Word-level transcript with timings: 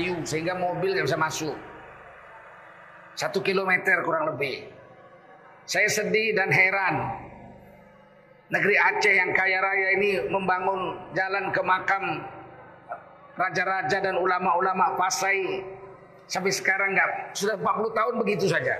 sehingga 0.00 0.56
mobil 0.56 0.96
nggak 0.96 1.04
bisa 1.04 1.20
masuk. 1.20 1.56
Satu 3.12 3.44
kilometer 3.44 4.00
kurang 4.00 4.32
lebih. 4.32 4.72
Saya 5.68 5.86
sedih 5.86 6.32
dan 6.32 6.48
heran. 6.48 6.94
Negeri 8.48 8.76
Aceh 8.76 9.14
yang 9.16 9.32
kaya 9.32 9.60
raya 9.60 9.88
ini 9.96 10.10
membangun 10.28 10.96
jalan 11.16 11.48
ke 11.52 11.60
makam 11.64 12.04
raja-raja 13.32 13.96
dan 14.00 14.16
ulama-ulama 14.20 14.92
Pasai 14.96 15.64
sampai 16.28 16.52
sekarang 16.52 16.92
nggak 16.92 17.32
sudah 17.32 17.56
40 17.56 17.96
tahun 17.96 18.14
begitu 18.20 18.48
saja. 18.48 18.76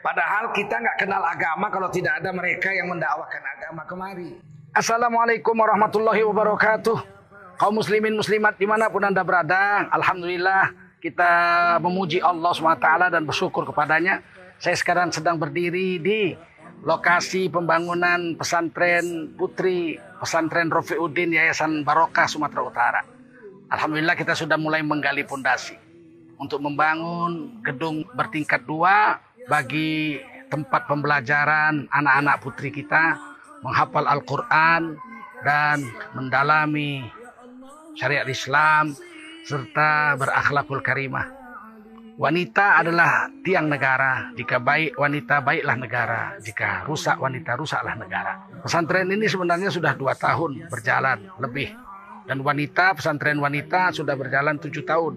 Padahal 0.00 0.54
kita 0.54 0.74
nggak 0.74 0.96
kenal 1.02 1.22
agama 1.22 1.66
kalau 1.70 1.90
tidak 1.90 2.18
ada 2.22 2.30
mereka 2.30 2.70
yang 2.70 2.86
mendakwakan 2.90 3.42
agama 3.58 3.82
kemari. 3.86 4.30
Assalamualaikum 4.70 5.54
warahmatullahi 5.58 6.22
wabarakatuh. 6.22 7.19
Kaum 7.60 7.76
muslimin 7.76 8.16
muslimat 8.16 8.56
di 8.56 8.64
mana 8.64 8.88
pun 8.88 9.04
anda 9.04 9.20
berada, 9.20 9.84
Alhamdulillah 9.92 10.72
kita 10.96 11.28
memuji 11.84 12.16
Allah 12.24 12.56
SWT 12.56 13.12
dan 13.12 13.28
bersyukur 13.28 13.68
kepadanya. 13.68 14.24
Saya 14.56 14.80
sekarang 14.80 15.12
sedang 15.12 15.36
berdiri 15.36 16.00
di 16.00 16.32
lokasi 16.80 17.52
pembangunan 17.52 18.32
pesantren 18.32 19.36
putri 19.36 20.00
pesantren 20.16 20.72
Rofiuddin 20.72 21.36
Yayasan 21.36 21.84
Barokah 21.84 22.24
Sumatera 22.24 22.64
Utara. 22.64 23.04
Alhamdulillah 23.68 24.16
kita 24.16 24.32
sudah 24.32 24.56
mulai 24.56 24.80
menggali 24.80 25.28
pondasi 25.28 25.76
untuk 26.40 26.64
membangun 26.64 27.60
gedung 27.60 28.08
bertingkat 28.16 28.64
dua 28.64 29.20
bagi 29.52 30.16
tempat 30.48 30.88
pembelajaran 30.88 31.92
anak-anak 31.92 32.40
putri 32.40 32.72
kita 32.72 33.20
menghafal 33.60 34.08
Al-Quran 34.08 34.96
dan 35.44 35.84
mendalami 36.16 37.19
syariat 38.00 38.24
Islam 38.24 38.96
serta 39.44 40.16
berakhlakul 40.16 40.80
karimah. 40.80 41.36
Wanita 42.16 42.80
adalah 42.80 43.28
tiang 43.44 43.68
negara. 43.68 44.32
Jika 44.36 44.60
baik 44.60 44.96
wanita, 44.96 45.40
baiklah 45.44 45.76
negara. 45.76 46.22
Jika 46.40 46.84
rusak 46.88 47.16
wanita, 47.20 47.56
rusaklah 47.56 47.96
negara. 47.96 48.44
Pesantren 48.60 49.08
ini 49.08 49.24
sebenarnya 49.24 49.72
sudah 49.72 49.96
dua 49.96 50.16
tahun 50.16 50.68
berjalan 50.68 51.28
lebih. 51.40 51.72
Dan 52.28 52.44
wanita, 52.44 52.96
pesantren 52.96 53.40
wanita 53.40 53.96
sudah 53.96 54.16
berjalan 54.16 54.60
tujuh 54.60 54.84
tahun. 54.84 55.16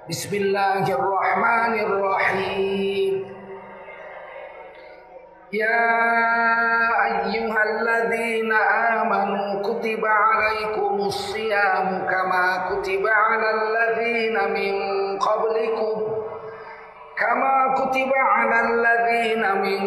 بسم 0.10 0.32
الله 0.36 0.86
الرحمن 0.94 1.74
الرحيم. 1.88 3.07
يا 5.54 5.96
أيها 7.06 7.64
الذين 7.64 8.52
آمنوا 8.52 9.64
كتب 9.64 10.06
عليكم 10.06 10.96
الصيام 11.00 12.08
كما 12.12 12.68
كتب 12.70 13.08
على 13.08 13.50
الذين 13.52 14.36
من 14.54 14.74
قبلكم. 15.20 15.98
كما 17.18 17.76
كتب 17.80 18.12
على 18.14 18.60
الذين 18.60 19.44
من 19.62 19.82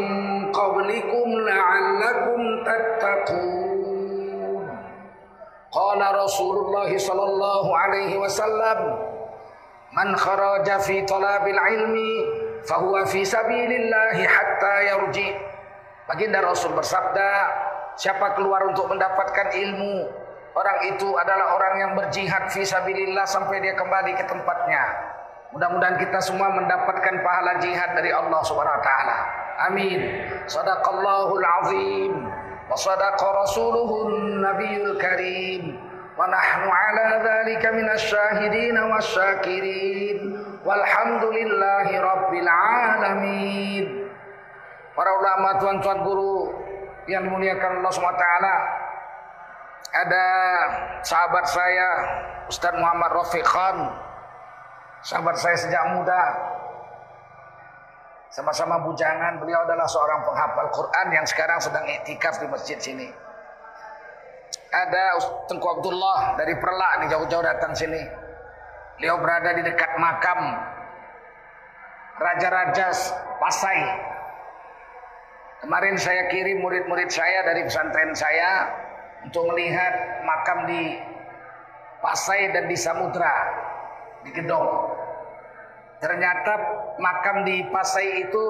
قبلكم 0.52 1.28
لعلكم 1.30 2.64
تتقون. 2.64 3.80
قال 5.72 6.00
رسول 6.24 6.56
الله 6.56 6.98
صلى 6.98 7.22
الله 7.22 7.78
عليه 7.78 8.18
وسلم 8.18 8.98
من 9.92 10.16
خرج 10.16 10.70
في 10.80 11.02
طلب 11.02 11.46
العلم 11.46 11.96
فهو 12.68 13.04
في 13.04 13.24
سبيل 13.24 13.72
الله 13.72 14.26
حتى 14.26 14.86
يرجع. 14.86 15.49
Baginda 16.10 16.42
Rasul 16.42 16.74
bersabda, 16.74 17.30
siapa 17.94 18.34
keluar 18.34 18.66
untuk 18.66 18.90
mendapatkan 18.90 19.54
ilmu, 19.54 20.10
orang 20.58 20.78
itu 20.90 21.06
adalah 21.14 21.54
orang 21.54 21.74
yang 21.78 21.92
berjihad 21.94 22.50
fisabilillah 22.50 23.22
sampai 23.30 23.62
dia 23.62 23.78
kembali 23.78 24.18
ke 24.18 24.26
tempatnya. 24.26 24.90
Mudah-mudahan 25.54 26.02
kita 26.02 26.18
semua 26.18 26.50
mendapatkan 26.50 27.14
pahala 27.22 27.62
jihad 27.62 27.94
dari 27.94 28.10
Allah 28.10 28.42
Subhanahu 28.42 28.74
wa 28.74 28.82
taala. 28.82 29.18
Amin. 29.70 30.02
Sadaqallahul 30.50 31.46
azim 31.62 32.26
wa 32.66 32.74
sadaqa 32.74 33.46
rasuluhun 33.46 34.42
nabiyul 34.42 34.98
karim. 34.98 35.78
Wa 36.18 36.26
nahnu 36.26 36.66
ala 36.74 37.22
dzalika 37.22 37.70
minasyahidin 37.70 38.74
wasyakirin. 38.82 40.18
Walhamdulillahi 40.66 42.02
rabbil 42.02 42.50
alamin 42.50 43.99
para 44.94 45.10
ulama, 45.16 45.58
tuan-tuan 45.58 45.98
guru 46.02 46.50
yang 47.10 47.26
dimuliakan 47.26 47.80
Allah 47.82 47.92
SWT. 47.92 48.26
Ada 49.90 50.26
sahabat 51.02 51.44
saya, 51.50 51.88
Ustaz 52.46 52.74
Muhammad 52.78 53.10
Rafiq 53.10 53.42
Khan. 53.42 53.90
Sahabat 55.02 55.34
saya 55.40 55.56
sejak 55.58 55.82
muda. 55.96 56.22
Sama-sama 58.30 58.78
bujangan, 58.86 59.42
beliau 59.42 59.66
adalah 59.66 59.90
seorang 59.90 60.22
penghafal 60.22 60.70
Quran 60.70 61.06
yang 61.10 61.26
sekarang 61.26 61.58
sedang 61.58 61.82
iktikaf 61.82 62.38
di 62.38 62.46
masjid 62.46 62.78
sini. 62.78 63.10
Ada 64.70 65.18
Tengku 65.50 65.66
Abdullah 65.66 66.38
dari 66.38 66.54
Perlak 66.54 67.02
nih 67.02 67.08
jauh-jauh 67.10 67.42
datang 67.42 67.74
sini. 67.74 67.98
Beliau 69.02 69.18
berada 69.18 69.50
di 69.58 69.66
dekat 69.66 69.98
makam 69.98 70.38
Raja-Raja 72.22 72.86
Pasai 73.42 73.80
Kemarin 75.60 75.96
saya 76.00 76.32
kirim 76.32 76.64
murid-murid 76.64 77.12
saya 77.12 77.44
dari 77.44 77.68
pesantren 77.68 78.16
saya 78.16 78.64
untuk 79.28 79.44
melihat 79.52 80.24
makam 80.24 80.64
di 80.64 80.96
Pasai 82.00 82.48
dan 82.48 82.64
di 82.64 82.76
Samudra, 82.80 83.36
di 84.24 84.32
Gedong. 84.32 84.68
Ternyata 86.00 86.52
makam 86.96 87.44
di 87.44 87.60
Pasai 87.68 88.24
itu 88.24 88.44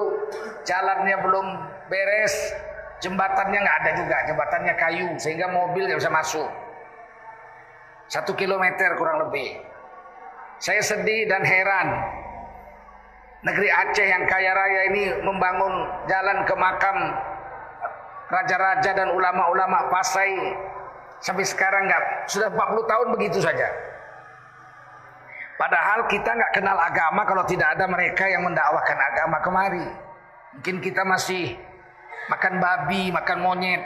jalannya 0.63 1.19
belum 1.19 1.47
beres, 1.91 2.55
jembatannya 3.03 3.59
nggak 3.59 3.77
ada 3.83 3.91
juga, 3.99 4.17
jembatannya 4.31 4.73
kayu 4.79 5.07
sehingga 5.19 5.51
mobil 5.51 5.91
nggak 5.91 5.99
bisa 5.99 6.15
masuk. 6.15 6.47
Satu 8.07 8.31
kilometer 8.39 8.95
kurang 8.95 9.27
lebih. 9.27 9.59
Saya 10.63 10.79
sedih 10.79 11.27
dan 11.27 11.43
heran. 11.43 11.87
Negeri 13.41 13.69
Aceh 13.73 14.05
yang 14.05 14.29
kaya 14.29 14.53
raya 14.53 14.81
ini 14.93 15.03
membangun 15.25 15.73
jalan 16.05 16.45
ke 16.45 16.53
makam 16.53 16.97
raja-raja 18.29 18.93
dan 18.93 19.09
ulama-ulama 19.17 19.89
Pasai 19.89 20.53
sampai 21.17 21.41
sekarang 21.41 21.89
nggak 21.89 22.29
sudah 22.29 22.53
40 22.53 22.85
tahun 22.85 23.07
begitu 23.17 23.41
saja. 23.41 23.65
Padahal 25.57 26.05
kita 26.05 26.29
nggak 26.37 26.53
kenal 26.53 26.77
agama 26.77 27.21
kalau 27.25 27.41
tidak 27.45 27.73
ada 27.77 27.85
mereka 27.89 28.29
yang 28.29 28.45
mendakwakan 28.45 28.97
agama 28.97 29.37
kemari. 29.41 29.85
Mungkin 30.57 30.77
kita 30.81 31.01
masih 31.01 31.57
makan 32.29 32.61
babi, 32.61 33.09
makan 33.09 33.37
monyet, 33.41 33.81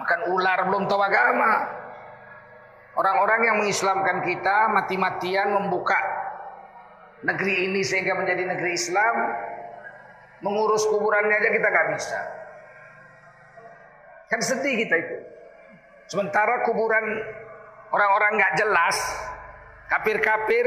makan 0.00 0.20
ular, 0.36 0.68
belum 0.68 0.84
tahu 0.84 1.00
agama. 1.00 1.80
Orang-orang 2.92 3.40
yang 3.48 3.56
mengislamkan 3.64 4.20
kita 4.20 4.68
mati-matian 4.68 5.48
membuka 5.56 5.96
negeri 7.22 7.70
ini 7.70 7.80
sehingga 7.82 8.18
menjadi 8.18 8.42
negeri 8.46 8.74
Islam, 8.74 9.14
mengurus 10.42 10.86
kuburannya 10.90 11.34
aja 11.34 11.50
kita 11.50 11.68
nggak 11.70 11.88
bisa. 11.98 12.18
Kan 14.30 14.40
sedih 14.42 14.74
kita 14.86 14.94
itu. 14.98 15.16
Sementara 16.10 16.66
kuburan 16.66 17.04
orang-orang 17.94 18.32
nggak 18.36 18.54
jelas, 18.60 18.96
kafir-kafir 19.88 20.66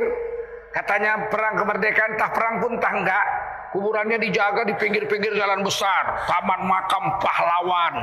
Katanya 0.75 1.31
perang 1.31 1.56
kemerdekaan, 1.56 2.19
entah 2.19 2.31
perang 2.36 2.60
pun 2.60 2.75
entah 2.75 2.92
enggak. 2.92 3.28
Kuburannya 3.72 4.19
dijaga 4.19 4.68
di 4.68 4.75
pinggir-pinggir 4.75 5.31
jalan 5.31 5.63
besar. 5.63 6.19
Taman 6.28 6.68
makam 6.68 7.16
pahlawan. 7.24 7.96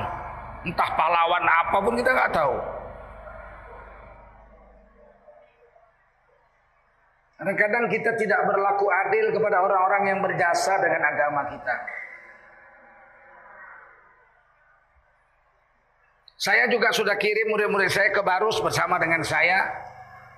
Entah 0.64 0.90
pahlawan 0.96 1.44
apa 1.44 1.76
pun 1.84 1.92
kita 2.00 2.16
nggak 2.16 2.32
tahu. 2.32 2.56
Kadang-kadang 7.40 7.84
kita 7.90 8.10
tidak 8.20 8.40
berlaku 8.46 8.86
adil 8.86 9.34
kepada 9.34 9.62
orang-orang 9.62 10.02
yang 10.14 10.18
berjasa 10.22 10.78
dengan 10.78 11.02
agama 11.06 11.42
kita. 11.50 11.76
Saya 16.42 16.66
juga 16.66 16.90
sudah 16.90 17.14
kirim 17.22 17.54
murid-murid 17.54 17.86
saya 17.86 18.10
ke 18.10 18.18
Barus 18.18 18.58
bersama 18.58 18.98
dengan 18.98 19.22
saya. 19.22 19.62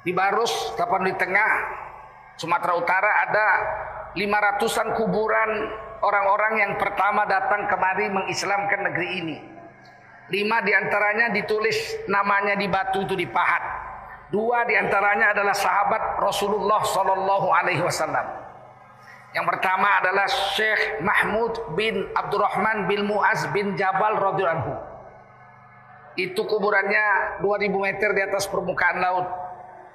Di 0.05 0.13
Barus, 0.13 0.77
tapan 0.77 1.09
di 1.09 1.17
tengah, 1.17 1.51
Sumatera 2.37 2.77
Utara 2.77 3.11
ada 3.25 3.47
500-an 4.13 5.01
kuburan 5.01 5.51
orang-orang 6.05 6.53
yang 6.61 6.73
pertama 6.77 7.25
datang 7.25 7.65
kemari 7.73 8.13
mengislamkan 8.13 8.93
negeri 8.93 9.09
ini. 9.17 9.37
Lima 10.29 10.61
di 10.61 10.73
antaranya 10.77 11.33
ditulis 11.33 12.05
namanya 12.09 12.53
di 12.57 12.69
batu 12.69 13.05
itu 13.05 13.17
dipahat. 13.17 13.65
Dua 14.33 14.65
di 14.65 14.75
antaranya 14.77 15.37
adalah 15.37 15.53
sahabat 15.53 16.21
Rasulullah 16.21 16.81
Sallallahu 16.81 17.49
Alaihi 17.53 17.83
Wasallam. 17.85 18.25
Yang 19.35 19.47
pertama 19.51 19.89
adalah 19.99 20.27
Syekh 20.31 21.03
Mahmud 21.03 21.75
bin 21.75 22.07
Abdurrahman 22.15 22.87
bin 22.87 23.05
Muaz 23.05 23.51
bin 23.51 23.75
Jabal 23.75 24.15
radhiyallahu 24.15 24.79
Itu 26.15 26.47
kuburannya 26.47 27.43
2000 27.43 27.75
meter 27.75 28.15
di 28.15 28.23
atas 28.23 28.47
permukaan 28.47 29.03
laut, 29.03 29.27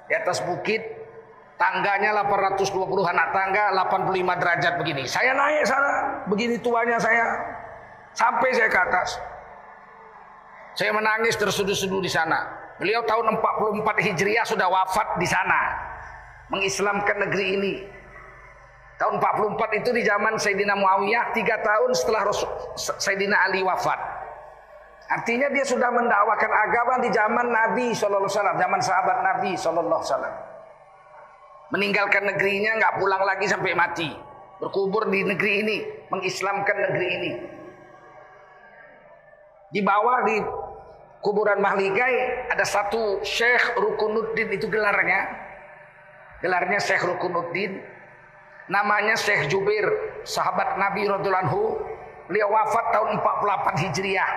di 0.04 0.12
atas 0.12 0.44
bukit 0.44 1.00
Tangganya 1.60 2.16
820 2.24 2.72
anak 3.04 3.36
tangga 3.36 3.68
85 3.84 4.16
derajat 4.40 4.74
begini. 4.80 5.04
Saya 5.04 5.36
naik 5.36 5.68
sana, 5.68 6.24
begini 6.24 6.56
tuanya 6.56 6.96
saya. 6.96 7.36
Sampai 8.16 8.48
saya 8.56 8.72
ke 8.72 8.80
atas. 8.80 9.20
Saya 10.72 10.96
menangis 10.96 11.36
terseduh-seduh 11.36 12.00
di 12.00 12.08
sana. 12.08 12.48
Beliau 12.80 13.04
tahun 13.04 13.36
44 13.36 13.84
Hijriah 13.84 14.44
sudah 14.48 14.66
wafat 14.72 15.20
di 15.20 15.28
sana. 15.28 15.76
Mengislamkan 16.48 17.28
negeri 17.28 17.46
ini. 17.60 17.74
Tahun 18.96 19.20
44 19.20 19.80
itu 19.80 19.90
di 19.96 20.02
zaman 20.04 20.36
Sayyidina 20.36 20.76
Muawiyah, 20.76 21.32
tiga 21.32 21.60
tahun 21.60 21.92
setelah 21.96 22.28
Rasul, 22.28 22.48
Sayyidina 22.76 23.36
Ali 23.48 23.64
wafat. 23.64 23.96
Artinya 25.08 25.48
dia 25.52 25.64
sudah 25.64 25.88
mendakwakan 25.88 26.52
agama 26.52 26.94
di 27.00 27.08
zaman 27.08 27.46
Nabi 27.48 27.96
SAW, 27.96 28.28
zaman 28.28 28.80
sahabat 28.80 29.24
Nabi 29.24 29.56
SAW 29.56 30.04
meninggalkan 31.70 32.26
negerinya 32.26 32.76
nggak 32.82 32.94
pulang 32.98 33.22
lagi 33.22 33.46
sampai 33.46 33.72
mati 33.78 34.10
berkubur 34.58 35.08
di 35.08 35.22
negeri 35.22 35.52
ini 35.64 35.76
mengislamkan 36.10 36.76
negeri 36.90 37.08
ini 37.08 37.32
di 39.70 39.80
bawah 39.80 40.26
di 40.26 40.36
kuburan 41.20 41.60
Mahligai 41.60 42.48
ada 42.48 42.64
satu 42.64 43.20
Syekh 43.24 43.76
Rukunuddin 43.76 44.48
itu 44.56 44.66
gelarnya. 44.68 45.28
Gelarnya 46.40 46.80
Syekh 46.80 47.04
Rukunuddin. 47.04 47.80
Namanya 48.70 49.18
Syekh 49.18 49.50
Jubir 49.50 49.82
sahabat 50.22 50.78
Nabi 50.78 51.04
Radhiallahu 51.08 51.62
beliau 52.30 52.48
wafat 52.54 52.84
tahun 52.94 53.18
48 53.18 53.82
Hijriah. 53.88 54.30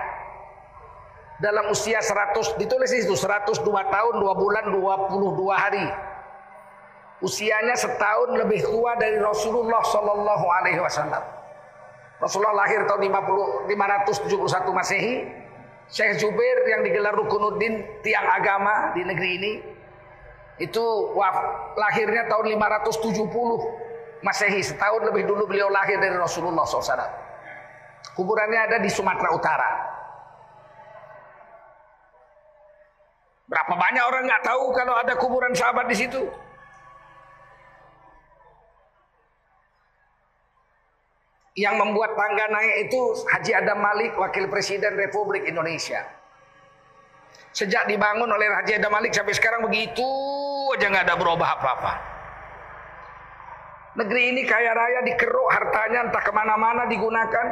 Dalam 1.38 1.70
usia 1.70 1.98
100 1.98 2.58
ditulis 2.58 2.90
itu 2.94 3.14
102 3.14 3.62
tahun 3.66 4.14
2 4.22 4.42
bulan 4.42 4.64
22 4.74 5.54
hari. 5.54 5.86
Usianya 7.22 7.78
setahun 7.78 8.36
lebih 8.36 8.60
tua 8.66 8.98
dari 8.98 9.16
Rasulullah 9.22 9.80
Shallallahu 9.86 10.46
Alaihi 10.50 10.82
Wasallam. 10.82 11.22
Rasulullah 12.18 12.66
lahir 12.66 12.82
tahun 12.90 13.06
50, 13.06 13.70
571 13.70 14.72
Masehi. 14.74 15.14
Syekh 15.88 16.20
Jubair 16.20 16.64
yang 16.68 16.80
digelar 16.82 17.14
Rukunuddin 17.14 18.02
tiang 18.02 18.24
agama 18.24 18.92
di 18.96 19.04
negeri 19.04 19.30
ini 19.36 19.52
itu 20.58 20.84
waf, 21.18 21.36
lahirnya 21.76 22.30
tahun 22.30 22.56
570 22.56 23.84
Masehi 24.24 24.64
setahun 24.64 25.04
lebih 25.04 25.28
dulu 25.28 25.44
beliau 25.44 25.68
lahir 25.68 26.00
dari 26.00 26.16
Rasulullah 26.16 26.64
SAW. 26.64 26.96
Kuburannya 28.16 28.56
ada 28.56 28.76
di 28.80 28.88
Sumatera 28.88 29.28
Utara. 29.36 29.70
Berapa 33.44 33.74
banyak 33.76 34.04
orang 34.08 34.24
nggak 34.24 34.44
tahu 34.48 34.72
kalau 34.72 34.94
ada 34.96 35.12
kuburan 35.20 35.52
sahabat 35.52 35.92
di 35.92 35.96
situ? 36.00 36.24
Yang 41.54 41.74
membuat 41.78 42.18
tangga 42.18 42.50
naik 42.50 42.90
itu 42.90 43.00
Haji 43.30 43.52
Adam 43.54 43.78
Malik, 43.78 44.18
Wakil 44.18 44.50
Presiden 44.50 44.98
Republik 44.98 45.46
Indonesia. 45.46 46.02
Sejak 47.54 47.86
dibangun 47.86 48.26
oleh 48.26 48.50
Haji 48.50 48.82
Adam 48.82 48.90
Malik 48.90 49.14
sampai 49.14 49.38
sekarang 49.38 49.62
begitu 49.62 50.02
aja 50.74 50.90
nggak 50.90 51.06
ada 51.06 51.14
berubah 51.14 51.54
apa-apa. 51.54 51.92
Negeri 53.94 54.34
ini 54.34 54.42
kaya 54.42 54.74
raya 54.74 55.06
dikeruk 55.06 55.48
hartanya 55.54 56.10
entah 56.10 56.18
ke 56.18 56.34
mana-mana 56.34 56.90
digunakan. 56.90 57.46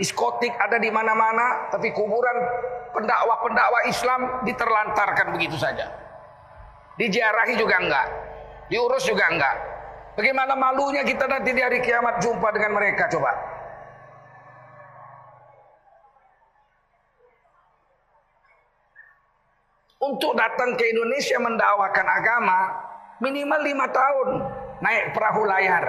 Diskotik 0.00 0.52
ada 0.56 0.80
di 0.80 0.88
mana-mana, 0.88 1.68
tapi 1.72 1.92
kuburan 1.92 2.36
pendakwah-pendakwah 2.96 3.82
Islam 3.88 4.20
diterlantarkan 4.48 5.36
begitu 5.36 5.56
saja. 5.60 5.88
Dijiarahi 6.96 7.60
juga 7.60 7.76
enggak, 7.80 8.06
diurus 8.72 9.04
juga 9.04 9.28
enggak. 9.28 9.75
Bagaimana 10.16 10.56
malunya 10.56 11.04
kita 11.04 11.28
nanti 11.28 11.52
di 11.52 11.60
hari 11.60 11.84
kiamat 11.84 12.24
jumpa 12.24 12.48
dengan 12.56 12.72
mereka 12.72 13.04
coba. 13.12 13.36
Untuk 20.00 20.32
datang 20.32 20.72
ke 20.80 20.88
Indonesia 20.88 21.36
mendakwakan 21.36 22.06
agama 22.08 22.58
minimal 23.20 23.60
lima 23.60 23.86
tahun 23.92 24.28
naik 24.80 25.12
perahu 25.12 25.42
layar. 25.44 25.84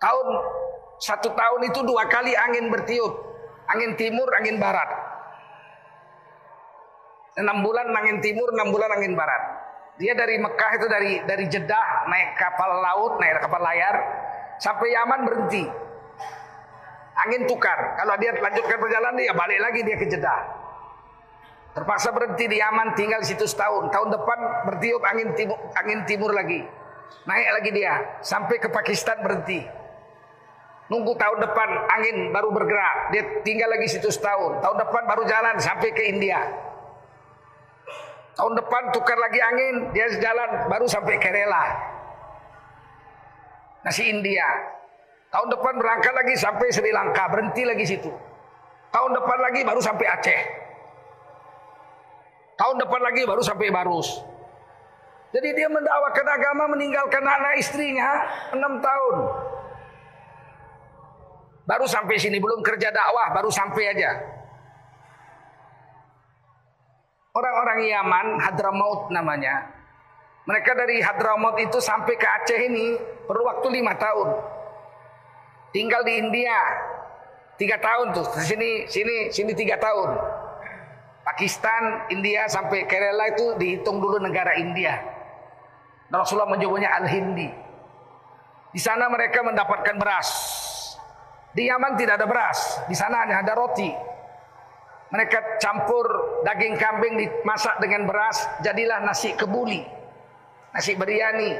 Tahun 0.00 0.26
satu 1.00 1.32
tahun 1.32 1.60
itu 1.72 1.80
dua 1.84 2.08
kali 2.12 2.36
angin 2.36 2.68
bertiup, 2.68 3.12
angin 3.72 3.96
timur, 3.96 4.28
angin 4.36 4.60
barat. 4.60 4.88
Enam 7.40 7.64
bulan 7.64 7.88
angin 7.88 8.20
timur, 8.20 8.52
enam 8.52 8.68
bulan 8.68 8.92
angin 9.00 9.16
barat. 9.16 9.69
Dia 10.00 10.16
dari 10.16 10.40
Mekah 10.40 10.70
itu 10.80 10.86
dari 10.88 11.12
dari 11.28 11.44
Jeddah 11.44 12.08
naik 12.08 12.40
kapal 12.40 12.72
laut, 12.80 13.20
naik 13.20 13.44
kapal 13.44 13.60
layar 13.60 13.96
sampai 14.56 14.96
Yaman 14.96 15.28
berhenti. 15.28 15.68
Angin 17.20 17.44
tukar. 17.44 18.00
Kalau 18.00 18.16
dia 18.16 18.32
lanjutkan 18.32 18.80
perjalanan 18.80 19.20
dia 19.20 19.36
balik 19.36 19.60
lagi 19.60 19.80
dia 19.84 20.00
ke 20.00 20.08
Jeddah. 20.08 20.40
Terpaksa 21.76 22.16
berhenti 22.16 22.48
di 22.48 22.56
Yaman 22.56 22.96
tinggal 22.96 23.20
situ 23.20 23.44
setahun. 23.44 23.92
Tahun 23.92 24.08
depan 24.08 24.38
bertiup 24.72 25.04
angin 25.04 25.36
timur, 25.36 25.60
angin 25.76 26.00
timur 26.08 26.32
lagi. 26.32 26.64
Naik 27.28 27.48
lagi 27.60 27.70
dia 27.76 27.92
sampai 28.24 28.56
ke 28.56 28.72
Pakistan 28.72 29.20
berhenti. 29.20 29.60
Nunggu 30.88 31.12
tahun 31.14 31.44
depan 31.44 31.68
angin 31.92 32.16
baru 32.32 32.48
bergerak. 32.56 33.12
Dia 33.12 33.22
tinggal 33.44 33.68
lagi 33.68 33.86
situ 33.86 34.08
setahun. 34.08 34.64
Tahun 34.64 34.76
depan 34.80 35.02
baru 35.04 35.28
jalan 35.28 35.60
sampai 35.60 35.92
ke 35.92 36.08
India. 36.08 36.69
Tahun 38.38 38.52
depan 38.56 38.82
tukar 38.94 39.18
lagi 39.18 39.40
angin, 39.42 39.74
dia 39.90 40.06
jalan 40.18 40.70
baru 40.70 40.86
sampai 40.86 41.18
Kerala. 41.18 41.64
Nasi 43.84 44.06
India. 44.12 44.46
Tahun 45.30 45.46
depan 45.46 45.78
berangkat 45.78 46.12
lagi 46.14 46.34
sampai 46.34 46.66
Sri 46.74 46.90
Lanka, 46.90 47.30
berhenti 47.30 47.62
lagi 47.62 47.86
situ. 47.86 48.10
Tahun 48.90 49.10
depan 49.14 49.38
lagi 49.38 49.60
baru 49.62 49.78
sampai 49.78 50.06
Aceh. 50.10 50.40
Tahun 52.58 52.76
depan 52.76 53.00
lagi 53.00 53.22
baru 53.24 53.40
sampai 53.40 53.70
Barus. 53.70 54.20
Jadi 55.30 55.54
dia 55.54 55.70
mendakwakan 55.70 56.26
agama 56.26 56.64
meninggalkan 56.74 57.22
anak 57.22 57.54
istrinya 57.62 58.26
enam 58.50 58.82
tahun. 58.82 59.16
Baru 61.70 61.86
sampai 61.86 62.18
sini 62.18 62.42
belum 62.42 62.66
kerja 62.66 62.90
dakwah, 62.90 63.30
baru 63.30 63.46
sampai 63.46 63.94
aja. 63.94 64.10
Orang-orang 67.30 67.86
Yaman, 67.86 68.26
Hadramaut 68.42 69.14
namanya. 69.14 69.70
Mereka 70.50 70.74
dari 70.74 70.98
Hadramaut 70.98 71.54
itu 71.62 71.78
sampai 71.78 72.18
ke 72.18 72.26
Aceh 72.26 72.58
ini 72.58 72.98
perlu 73.30 73.46
waktu 73.46 73.70
lima 73.70 73.94
tahun. 73.94 74.28
Tinggal 75.70 76.02
di 76.02 76.18
India 76.18 76.58
tiga 77.54 77.78
tahun 77.78 78.18
tuh. 78.18 78.26
Sini, 78.42 78.90
sini, 78.90 79.30
sini 79.30 79.54
tiga 79.54 79.78
tahun. 79.78 80.10
Pakistan, 81.22 82.10
India 82.10 82.50
sampai 82.50 82.82
Kerala 82.90 83.30
itu 83.30 83.54
dihitung 83.54 84.02
dulu 84.02 84.18
negara 84.18 84.58
India. 84.58 84.98
Rasulullah 86.10 86.50
menyebutnya 86.50 86.90
Al-Hindi. 86.98 87.46
Di 88.74 88.80
sana 88.82 89.06
mereka 89.06 89.46
mendapatkan 89.46 89.94
beras. 89.94 90.28
Di 91.54 91.70
Yaman 91.70 91.94
tidak 91.94 92.18
ada 92.18 92.26
beras. 92.26 92.82
Di 92.90 92.96
sana 92.98 93.22
hanya 93.22 93.46
ada 93.46 93.54
roti. 93.54 94.09
Mereka 95.10 95.58
campur 95.58 96.06
daging 96.46 96.78
kambing 96.78 97.18
dimasak 97.18 97.82
dengan 97.82 98.06
beras, 98.06 98.46
jadilah 98.62 99.02
nasi 99.02 99.34
kebuli. 99.34 99.82
Nasi 100.70 100.94
biryani. 100.94 101.50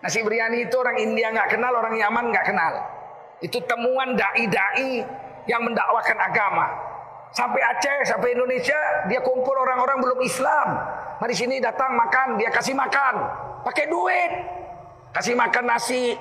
Nasi 0.00 0.22
biryani 0.22 0.70
itu 0.70 0.78
orang 0.78 0.96
India 1.02 1.34
nggak 1.34 1.50
kenal, 1.50 1.74
orang 1.74 1.98
Yaman 1.98 2.30
nggak 2.30 2.46
kenal. 2.46 2.74
Itu 3.42 3.58
temuan 3.66 4.14
dai-dai 4.14 5.02
yang 5.50 5.66
mendakwakan 5.66 6.18
agama. 6.22 6.66
Sampai 7.34 7.62
Aceh, 7.62 8.10
sampai 8.10 8.38
Indonesia, 8.38 8.78
dia 9.10 9.18
kumpul 9.22 9.54
orang-orang 9.54 9.98
belum 10.02 10.18
Islam. 10.22 10.68
Mari 11.18 11.34
sini 11.34 11.58
datang 11.58 11.94
makan, 11.94 12.38
dia 12.38 12.54
kasih 12.54 12.74
makan. 12.74 13.14
Pakai 13.66 13.86
duit. 13.90 14.32
Kasih 15.10 15.34
makan 15.34 15.66
nasi 15.66 16.14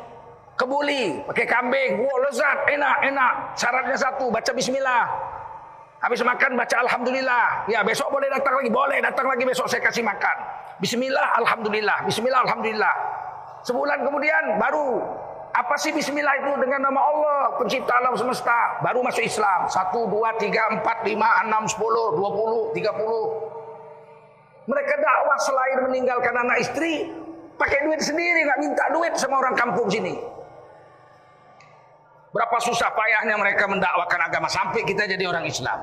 kebuli, 0.58 1.22
pakai 1.30 1.46
kambing. 1.46 2.02
Wow, 2.02 2.26
lezat, 2.26 2.58
enak, 2.74 2.98
enak. 3.06 3.34
Syaratnya 3.54 3.98
satu, 4.02 4.34
baca 4.34 4.52
bismillah. 4.52 5.06
Habis 6.00 6.24
makan 6.24 6.56
baca 6.56 6.76
alhamdulillah. 6.80 7.68
Ya, 7.68 7.84
besok 7.84 8.08
boleh 8.08 8.32
datang 8.32 8.56
lagi, 8.56 8.72
boleh 8.72 9.04
datang 9.04 9.28
lagi 9.28 9.44
besok 9.44 9.68
saya 9.68 9.84
kasih 9.84 10.04
makan. 10.04 10.38
Bismillah, 10.80 11.44
alhamdulillah. 11.44 12.08
Bismillah, 12.08 12.42
alhamdulillah. 12.48 12.94
Sebulan 13.68 14.08
kemudian 14.08 14.56
baru 14.56 15.04
apa 15.50 15.76
sih 15.76 15.90
bismillah 15.92 16.46
itu 16.46 16.52
dengan 16.62 16.88
nama 16.88 17.02
Allah 17.02 17.40
pencipta 17.58 17.92
alam 17.98 18.14
semesta 18.14 18.80
baru 18.86 19.02
masuk 19.02 19.26
Islam 19.26 19.66
satu 19.66 20.06
dua 20.06 20.38
tiga 20.38 20.70
empat 20.78 21.02
lima 21.10 21.26
enam 21.42 21.66
sepuluh 21.66 22.14
dua 22.14 22.30
puluh 22.32 22.64
tiga 22.78 22.94
puluh 22.94 23.50
mereka 24.70 24.94
dakwah 25.02 25.38
selain 25.42 25.90
meninggalkan 25.90 26.38
anak 26.38 26.62
istri 26.62 27.10
pakai 27.58 27.82
duit 27.82 27.98
sendiri 27.98 28.46
nggak 28.46 28.60
minta 28.62 28.86
duit 28.94 29.18
sama 29.18 29.42
orang 29.42 29.58
kampung 29.58 29.90
sini 29.90 30.22
Berapa 32.30 32.58
susah 32.62 32.94
payahnya 32.94 33.36
mereka 33.42 33.66
mendakwakan 33.66 34.22
agama 34.30 34.46
sampai 34.46 34.86
kita 34.86 35.10
jadi 35.10 35.26
orang 35.26 35.50
Islam. 35.50 35.82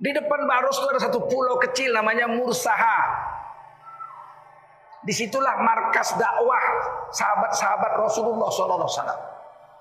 Di 0.00 0.10
depan 0.16 0.48
Barus 0.48 0.80
itu 0.80 0.88
ada 0.88 1.00
satu 1.10 1.28
pulau 1.28 1.60
kecil 1.60 1.92
namanya 1.92 2.24
Mursaha. 2.30 2.98
Di 5.04 5.12
situlah 5.12 5.60
markas 5.60 6.16
dakwah 6.16 6.64
sahabat-sahabat 7.12 7.92
Rasulullah 7.98 8.48
SAW 8.52 8.88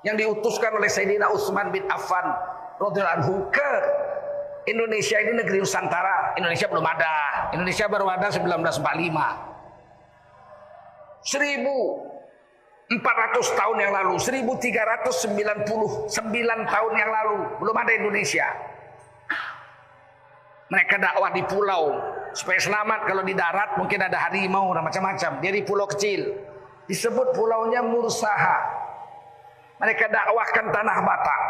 yang 0.08 0.16
diutuskan 0.16 0.76
oleh 0.80 0.88
Sayyidina 0.88 1.28
Utsman 1.32 1.72
bin 1.72 1.84
Affan 1.92 2.24
anhu 2.80 3.52
ke 3.52 3.72
Indonesia 4.68 5.20
ini 5.20 5.40
negeri 5.40 5.60
Nusantara. 5.60 6.36
Indonesia 6.40 6.68
belum 6.68 6.84
ada. 6.84 7.16
Indonesia 7.56 7.86
baru 7.88 8.08
ada 8.08 8.28
1945. 8.32 8.80
Seribu 11.20 12.09
400 12.90 13.54
tahun 13.54 13.78
yang 13.86 13.94
lalu, 13.94 14.18
1399 14.18 16.10
tahun 16.74 16.94
yang 16.98 17.12
lalu, 17.14 17.38
belum 17.62 17.76
ada 17.78 17.92
Indonesia. 17.94 18.50
Mereka 20.70 20.98
dakwah 21.02 21.30
di 21.34 21.42
pulau 21.46 21.98
supaya 22.34 22.58
selamat 22.62 23.10
kalau 23.10 23.22
di 23.26 23.34
darat 23.34 23.78
mungkin 23.78 24.06
ada 24.06 24.18
harimau 24.30 24.74
dan 24.74 24.86
macam-macam. 24.86 25.42
Dia 25.42 25.52
di 25.54 25.62
pulau 25.66 25.90
kecil. 25.90 26.34
Disebut 26.86 27.34
pulaunya 27.38 27.82
Mursaha. 27.86 28.58
Mereka 29.82 30.10
dakwahkan 30.10 30.66
tanah 30.70 30.98
Batak. 31.02 31.42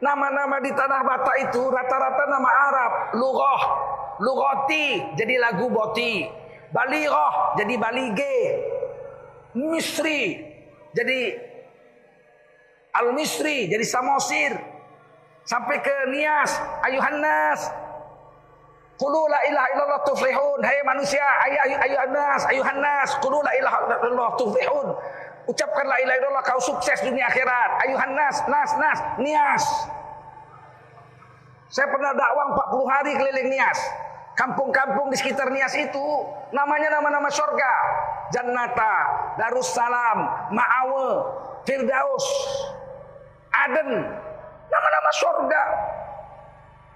Nama-nama 0.00 0.60
di 0.60 0.72
tanah 0.76 1.00
Batak 1.08 1.36
itu 1.48 1.60
rata-rata 1.72 2.24
nama 2.28 2.50
Arab. 2.68 2.92
Lughah, 3.16 3.62
Lughati 4.20 5.16
jadi 5.16 5.40
lagu 5.40 5.72
boti. 5.72 6.28
Balighah 6.72 7.56
jadi 7.56 7.74
balige. 7.80 8.36
Misri. 9.56 10.44
Jadi 10.92 11.20
Al-Misri 12.92 13.72
jadi 13.72 13.84
Samosir. 13.84 14.52
Sampai 15.46 15.78
ke 15.78 16.10
Nias 16.10 16.52
ayuhan 16.84 17.22
nas 17.22 17.60
Qulu 18.96 19.28
la 19.28 19.40
ilaha 19.44 19.68
illallah 19.76 20.00
tuflihun. 20.08 20.60
Hai 20.64 20.80
manusia 20.80 21.20
ayu 21.44 21.56
ayu 21.68 21.76
ayuhan 21.84 22.10
nas 22.16 22.42
ayuhan 22.48 22.78
nas 22.80 23.12
qulu 23.20 23.44
la 23.44 23.52
ilaha 23.52 23.78
illallah 24.08 24.30
tuflihun. 24.40 24.88
Ucapkan 25.46 25.84
la 25.84 26.40
kau 26.40 26.58
sukses 26.58 27.04
dunia 27.04 27.28
akhirat. 27.28 27.70
Ayuhan 27.84 28.16
nas 28.16 28.36
nas 28.48 28.70
nas 28.80 28.98
Nias. 29.20 29.64
Saya 31.68 31.92
pernah 31.92 32.16
dakwah 32.16 32.56
40 32.72 32.88
hari 32.88 33.12
keliling 33.20 33.48
Nias. 33.52 33.78
Kampung-kampung 34.32 35.12
di 35.12 35.16
sekitar 35.20 35.52
Nias 35.52 35.76
itu 35.76 36.04
namanya 36.56 36.96
nama-nama 36.96 37.28
surga. 37.28 37.72
Jannata, 38.34 38.94
Darussalam, 39.38 40.18
Ma'awe, 40.50 41.10
Firdaus, 41.62 42.26
Aden. 43.54 43.90
Nama-nama 44.66 45.10
surga. 45.14 45.62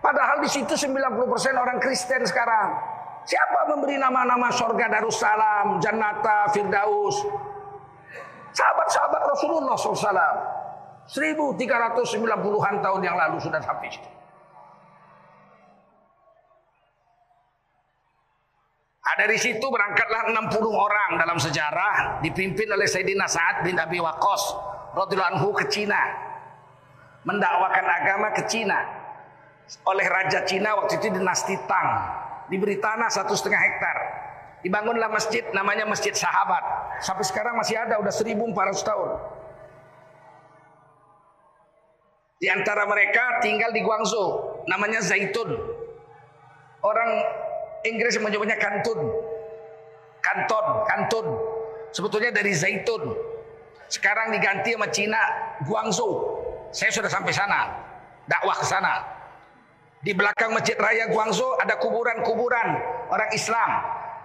Padahal 0.01 0.37
di 0.43 0.49
situ 0.51 0.75
90% 0.75 1.55
orang 1.55 1.79
Kristen 1.79 2.25
sekarang. 2.27 2.69
Siapa 3.29 3.69
memberi 3.69 4.01
nama-nama 4.01 4.49
surga 4.51 4.91
Darussalam, 4.91 5.79
Jannata, 5.79 6.51
Firdaus? 6.51 7.21
Sahabat-sahabat 8.51 9.23
Rasulullah 9.31 9.77
SAW. 9.79 10.59
1390-an 11.11 12.75
tahun 12.83 13.01
yang 13.03 13.17
lalu 13.19 13.43
sudah 13.43 13.59
sampai 13.59 13.91
Nah, 19.11 19.27
dari 19.27 19.43
situ 19.43 19.67
berangkatlah 19.67 20.31
60 20.31 20.71
orang 20.71 21.19
dalam 21.19 21.35
sejarah 21.35 22.23
dipimpin 22.23 22.71
oleh 22.71 22.87
Sayyidina 22.87 23.27
Sa'ad 23.27 23.67
bin 23.67 23.75
Abi 23.75 23.99
Waqqas 23.99 24.55
radhiyallahu 24.95 25.35
anhu 25.35 25.51
ke 25.51 25.67
Cina. 25.67 25.99
Mendakwakan 27.27 27.91
agama 27.91 28.31
ke 28.39 28.47
Cina. 28.47 28.79
Oleh 29.91 30.07
Raja 30.07 30.47
Cina 30.47 30.79
waktu 30.79 31.03
itu 31.03 31.11
dinasti 31.11 31.59
Tang. 31.67 31.91
Diberi 32.55 32.79
tanah 32.79 33.11
satu 33.11 33.35
setengah 33.35 33.59
hektar. 33.59 33.99
Dibangunlah 34.63 35.11
masjid 35.11 35.43
namanya 35.51 35.91
Masjid 35.91 36.15
Sahabat. 36.15 36.63
Sampai 37.03 37.27
sekarang 37.27 37.59
masih 37.59 37.83
ada 37.83 37.99
udah 37.99 38.15
1400 38.15 38.47
tahun. 38.79 39.11
Di 42.39 42.47
antara 42.47 42.87
mereka 42.87 43.43
tinggal 43.43 43.75
di 43.75 43.83
Guangzhou 43.83 44.63
namanya 44.71 45.03
Zaitun. 45.03 45.51
Orang 46.79 47.11
Inggris 47.87 48.21
menyebutnya 48.21 48.61
kantun. 48.61 49.01
Kanton, 50.21 50.67
kantun. 50.85 51.27
Sebetulnya 51.91 52.31
dari 52.31 52.53
zaitun. 52.53 53.17
Sekarang 53.91 54.31
diganti 54.31 54.77
sama 54.77 54.87
Cina, 54.93 55.23
Guangzhou. 55.67 56.39
Saya 56.71 56.95
sudah 56.95 57.11
sampai 57.11 57.35
sana. 57.35 57.67
Dakwah 58.31 58.55
ke 58.55 58.67
sana. 58.69 59.03
Di 60.01 60.15
belakang 60.15 60.55
Masjid 60.55 60.79
Raya 60.79 61.11
Guangzhou 61.11 61.59
ada 61.61 61.77
kuburan-kuburan 61.77 62.69
orang 63.11 63.31
Islam. 63.35 63.71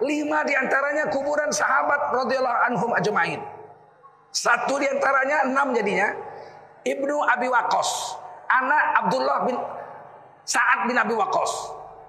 Lima 0.04 0.44
di 0.44 0.52
antaranya 0.52 1.08
kuburan 1.08 1.48
sahabat 1.52 2.12
radhiyallahu 2.12 2.58
anhum 2.70 2.90
ajma'in. 2.96 3.40
Satu 4.32 4.76
di 4.76 4.84
antaranya 4.84 5.48
enam 5.48 5.72
jadinya 5.72 6.12
Ibnu 6.84 7.16
Abi 7.24 7.48
Waqqas, 7.48 8.20
anak 8.52 8.84
Abdullah 9.04 9.38
bin 9.48 9.56
Sa'ad 10.44 10.86
bin 10.86 10.96
Abi 11.00 11.16
Waqqas, 11.16 11.52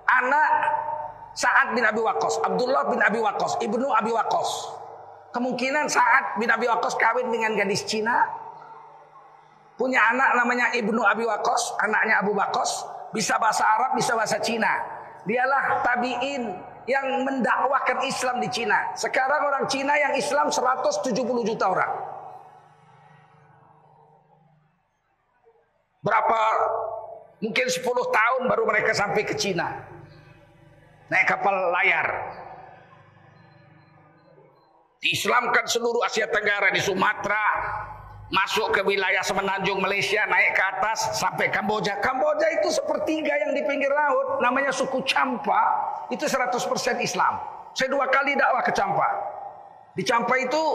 anak 0.05 0.49
Sa'ad 1.37 1.77
bin 1.77 1.85
Abi 1.85 2.01
Waqqas, 2.01 2.41
Abdullah 2.41 2.89
bin 2.89 2.97
Abi 2.97 3.21
Waqqas, 3.21 3.61
Ibnu 3.61 3.85
Abi 3.93 4.09
Waqqas. 4.09 4.49
Kemungkinan 5.37 5.85
Sa'ad 5.85 6.41
bin 6.41 6.49
Abi 6.49 6.65
Waqqas 6.65 6.97
kawin 6.97 7.29
dengan 7.29 7.53
gadis 7.53 7.85
Cina. 7.85 8.25
Punya 9.77 10.01
anak 10.09 10.33
namanya 10.33 10.73
Ibnu 10.73 10.97
Abi 11.05 11.29
Waqqas, 11.29 11.77
anaknya 11.77 12.25
Abu 12.25 12.33
Waqqas. 12.33 12.97
bisa 13.07 13.39
bahasa 13.39 13.63
Arab, 13.63 13.95
bisa 13.95 14.17
bahasa 14.19 14.35
Cina. 14.43 14.67
Dialah 15.23 15.79
tabi'in 15.79 16.43
yang 16.91 17.23
mendakwakan 17.23 18.03
Islam 18.03 18.43
di 18.43 18.51
Cina. 18.51 18.91
Sekarang 18.99 19.47
orang 19.47 19.63
Cina 19.71 19.95
yang 19.95 20.11
Islam 20.15 20.51
170 20.51 21.15
juta 21.47 21.65
orang. 21.71 21.93
Berapa 26.03 26.41
mungkin 27.39 27.67
10 27.71 27.83
tahun 27.87 28.41
baru 28.47 28.63
mereka 28.67 28.91
sampai 28.91 29.23
ke 29.23 29.35
Cina. 29.39 29.96
Naik 31.07 31.25
kapal 31.27 31.55
layar. 31.71 32.07
Diislamkan 34.99 35.63
seluruh 35.69 36.03
Asia 36.03 36.27
Tenggara 36.27 36.73
di 36.73 36.81
Sumatera, 36.81 37.45
masuk 38.27 38.75
ke 38.75 38.81
wilayah 38.83 39.23
semenanjung 39.23 39.79
Malaysia, 39.79 40.25
naik 40.25 40.57
ke 40.57 40.63
atas 40.63 41.15
sampai 41.21 41.47
Kamboja. 41.53 42.01
Kamboja 42.03 42.47
itu 42.59 42.73
sepertiga 42.73 43.31
yang 43.45 43.55
di 43.55 43.63
pinggir 43.63 43.93
laut, 43.93 44.41
namanya 44.43 44.73
suku 44.73 44.99
Champa, 45.07 45.61
itu 46.11 46.25
100% 46.25 46.59
Islam. 46.99 47.39
Saya 47.77 47.93
dua 47.93 48.09
kali 48.09 48.33
dakwah 48.33 48.65
ke 48.65 48.73
Champa. 48.73 49.07
Di 49.93 50.01
Champa 50.01 50.33
itu 50.41 50.65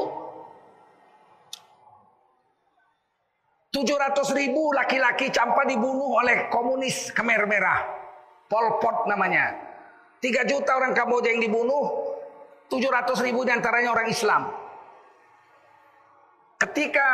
700 3.74 4.36
ribu 4.36 4.70
laki-laki 4.76 5.32
Champa 5.34 5.64
dibunuh 5.66 6.14
oleh 6.20 6.46
komunis 6.52 7.10
Khmer 7.10 7.48
Merah. 7.48 7.80
Pol 8.46 8.78
Pot 8.78 9.08
namanya. 9.08 9.71
3 10.22 10.46
juta 10.46 10.70
orang 10.78 10.94
Kamboja 10.94 11.34
yang 11.34 11.42
dibunuh, 11.42 12.14
700 12.70 13.26
ribu 13.26 13.42
di 13.42 13.50
antaranya 13.50 13.90
orang 13.90 14.06
Islam. 14.06 14.54
Ketika 16.62 17.08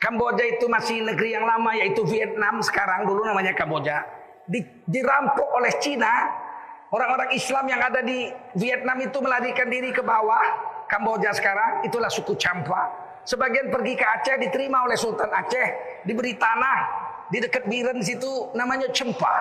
Kamboja 0.00 0.40
itu 0.46 0.64
masih 0.70 1.04
negeri 1.04 1.36
yang 1.36 1.44
lama 1.44 1.74
yaitu 1.74 2.06
Vietnam 2.08 2.64
sekarang 2.64 3.04
dulu 3.04 3.26
namanya 3.26 3.52
Kamboja 3.52 4.06
di, 4.46 4.64
dirampok 4.86 5.58
oleh 5.58 5.74
Cina 5.82 6.08
orang-orang 6.94 7.34
Islam 7.34 7.66
yang 7.68 7.82
ada 7.82 8.00
di 8.00 8.30
Vietnam 8.56 8.96
itu 9.02 9.18
melarikan 9.20 9.66
diri 9.68 9.90
ke 9.90 10.00
bawah 10.00 10.40
Kamboja 10.86 11.34
sekarang 11.34 11.84
itulah 11.84 12.08
suku 12.08 12.38
Champa 12.38 12.88
sebagian 13.26 13.68
pergi 13.74 13.98
ke 13.98 14.06
Aceh 14.06 14.36
diterima 14.40 14.86
oleh 14.86 14.96
Sultan 14.96 15.28
Aceh 15.34 15.68
diberi 16.06 16.38
tanah 16.38 16.78
di 17.28 17.42
dekat 17.42 17.68
Biren 17.68 18.00
situ 18.00 18.54
namanya 18.56 18.88
Cempa 18.94 19.34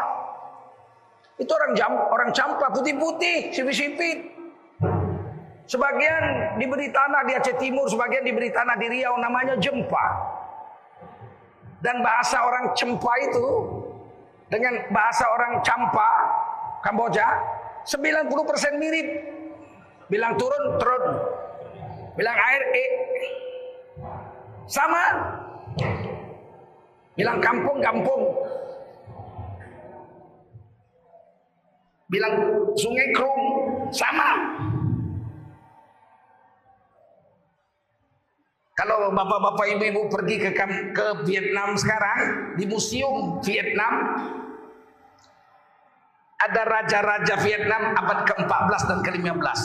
itu 1.38 1.51
orang 1.53 1.72
jam 1.77 1.91
orang 1.94 2.29
Champa 2.34 2.67
putih-putih 2.74 3.53
sipit-sipit 3.53 4.38
Sebagian 5.67 6.56
diberi 6.56 6.88
tanah 6.96 7.27
di 7.27 7.36
Aceh 7.36 7.60
Timur, 7.60 7.91
sebagian 7.91 8.24
diberi 8.24 8.48
tanah 8.56 8.79
di 8.79 8.88
Riau 8.88 9.20
namanya 9.20 9.60
Jempa. 9.60 10.06
Dan 11.84 12.00
bahasa 12.00 12.39
orang 12.39 12.72
Cempa 12.72 13.13
itu 13.27 13.48
dengan 14.48 14.79
bahasa 14.96 15.27
orang 15.27 15.60
Campa 15.67 16.10
Kamboja 16.88 17.27
90% 17.84 18.79
mirip. 18.79 19.08
Bilang 20.08 20.39
turun, 20.39 20.79
turun. 20.79 21.03
Bilang 22.15 22.38
air, 22.39 22.63
e. 22.72 22.86
Sama. 24.72 25.03
Bilang 27.20 27.44
kampung, 27.44 27.84
kampung. 27.84 28.24
Bilang 32.08 32.34
sungai 32.80 33.12
krum, 33.12 33.42
sama. 33.92 34.30
Kalau 38.78 39.10
bapak-bapak 39.10 39.74
ibu-ibu 39.74 40.06
pergi 40.06 40.38
ke 40.38 40.54
ke 40.94 41.08
Vietnam 41.26 41.74
sekarang 41.74 42.20
di 42.62 42.70
museum 42.70 43.42
Vietnam 43.42 44.22
ada 46.38 46.62
raja-raja 46.62 47.42
Vietnam 47.42 47.98
abad 47.98 48.30
ke-14 48.30 48.82
dan 48.86 49.00
ke-15. 49.02 49.60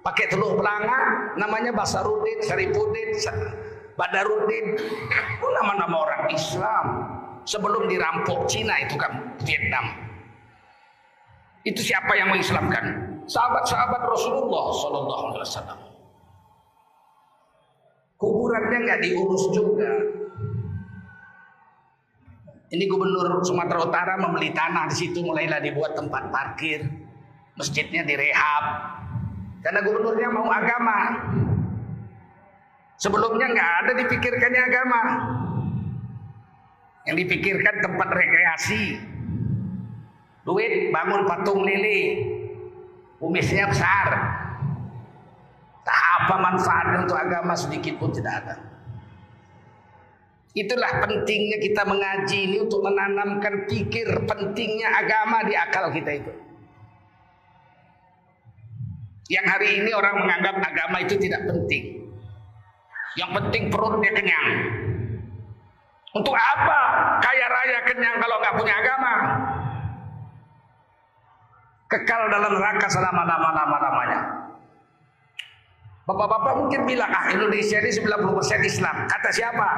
Pakai 0.00 0.32
telur 0.32 0.56
belanga 0.56 1.36
namanya 1.36 1.76
Basaruddin, 1.76 2.40
Sarifuddin, 2.40 3.12
Badaruddin. 4.00 4.66
Itu 5.12 5.48
nama-nama 5.52 5.96
orang 6.08 6.22
Islam. 6.32 6.86
Sebelum 7.44 7.86
dirampok 7.86 8.48
Cina 8.48 8.80
itu 8.80 8.96
kan 8.96 9.36
Vietnam. 9.44 10.05
Itu 11.66 11.82
siapa 11.82 12.14
yang 12.14 12.30
mengislamkan? 12.30 12.84
Sahabat-sahabat 13.26 14.06
Rasulullah 14.06 14.66
sallallahu 14.70 15.22
alaihi 15.34 15.42
wasallam. 15.42 15.78
Kuburannya 18.16 18.78
nggak 18.86 19.00
diurus 19.02 19.44
juga. 19.50 19.90
Ini 22.70 22.86
gubernur 22.86 23.42
Sumatera 23.42 23.82
Utara 23.82 24.14
membeli 24.14 24.54
tanah 24.54 24.90
di 24.90 24.94
situ 24.94 25.26
mulailah 25.26 25.58
dibuat 25.58 25.98
tempat 25.98 26.30
parkir. 26.30 26.86
Masjidnya 27.58 28.06
direhab. 28.06 28.64
Karena 29.66 29.82
gubernurnya 29.82 30.28
mau 30.30 30.46
agama. 30.46 30.98
Sebelumnya 32.94 33.46
nggak 33.50 33.72
ada 33.82 33.92
dipikirkannya 34.06 34.62
agama. 34.70 35.00
Yang 37.10 37.16
dipikirkan 37.26 37.74
tempat 37.82 38.08
rekreasi. 38.14 39.15
Duit 40.46 40.94
bangun 40.94 41.26
patung 41.26 41.66
lili. 41.66 42.22
Kumisnya 43.18 43.66
besar. 43.66 44.08
Tak 45.82 46.00
apa 46.22 46.34
manfaatnya 46.38 46.98
untuk 47.02 47.18
agama 47.18 47.58
sedikit 47.58 47.98
pun 47.98 48.14
tidak 48.14 48.46
ada. 48.46 48.56
Itulah 50.56 51.04
pentingnya 51.04 51.60
kita 51.60 51.84
mengaji 51.84 52.48
ini 52.48 52.56
untuk 52.64 52.80
menanamkan 52.80 53.68
pikir 53.68 54.08
pentingnya 54.24 54.88
agama 54.88 55.44
di 55.44 55.52
akal 55.52 55.92
kita 55.92 56.10
itu. 56.16 56.32
Yang 59.26 59.46
hari 59.52 59.68
ini 59.82 59.90
orang 59.92 60.22
menganggap 60.22 60.56
agama 60.62 61.02
itu 61.02 61.18
tidak 61.18 61.44
penting. 61.44 62.08
Yang 63.18 63.30
penting 63.42 63.62
perutnya 63.68 64.10
kenyang. 64.14 64.48
Untuk 66.16 66.32
apa 66.32 66.80
kaya 67.20 67.46
raya 67.52 67.80
kenyang 67.84 68.16
kalau 68.16 68.36
nggak 68.40 68.56
punya 68.56 68.74
agama? 68.80 69.12
Kekal 71.86 72.22
dalam 72.34 72.50
neraka 72.58 72.86
selama-lama-lama-lamanya. 72.90 74.20
Bapak-bapak 76.06 76.54
mungkin 76.62 76.86
bilang, 76.86 77.10
ah 77.10 77.30
Indonesia 77.34 77.82
ini 77.82 77.90
90% 77.90 78.62
Islam. 78.62 79.10
Kata 79.10 79.30
siapa? 79.34 79.70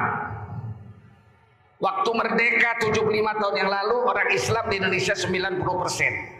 Waktu 1.81 2.09
merdeka 2.11 2.69
75 2.85 3.41
tahun 3.41 3.55
yang 3.57 3.69
lalu, 3.69 3.97
orang 4.05 4.29
Islam 4.29 4.65
di 4.69 4.75
Indonesia 4.77 5.13
90%. 5.17 6.37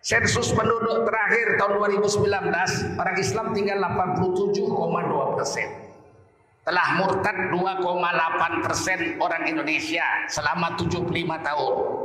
Sensus 0.00 0.56
penduduk 0.56 1.04
terakhir 1.04 1.60
tahun 1.60 1.76
2019, 2.00 2.96
orang 2.96 3.16
Islam 3.20 3.52
tinggal 3.52 3.76
87,2 3.84 5.36
persen. 5.36 5.68
Telah 6.64 6.88
murtad 6.96 7.36
2,8 7.52 8.64
persen 8.64 9.20
orang 9.20 9.42
Indonesia 9.44 10.04
selama 10.32 10.80
75 10.80 11.12
tahun. 11.44 11.99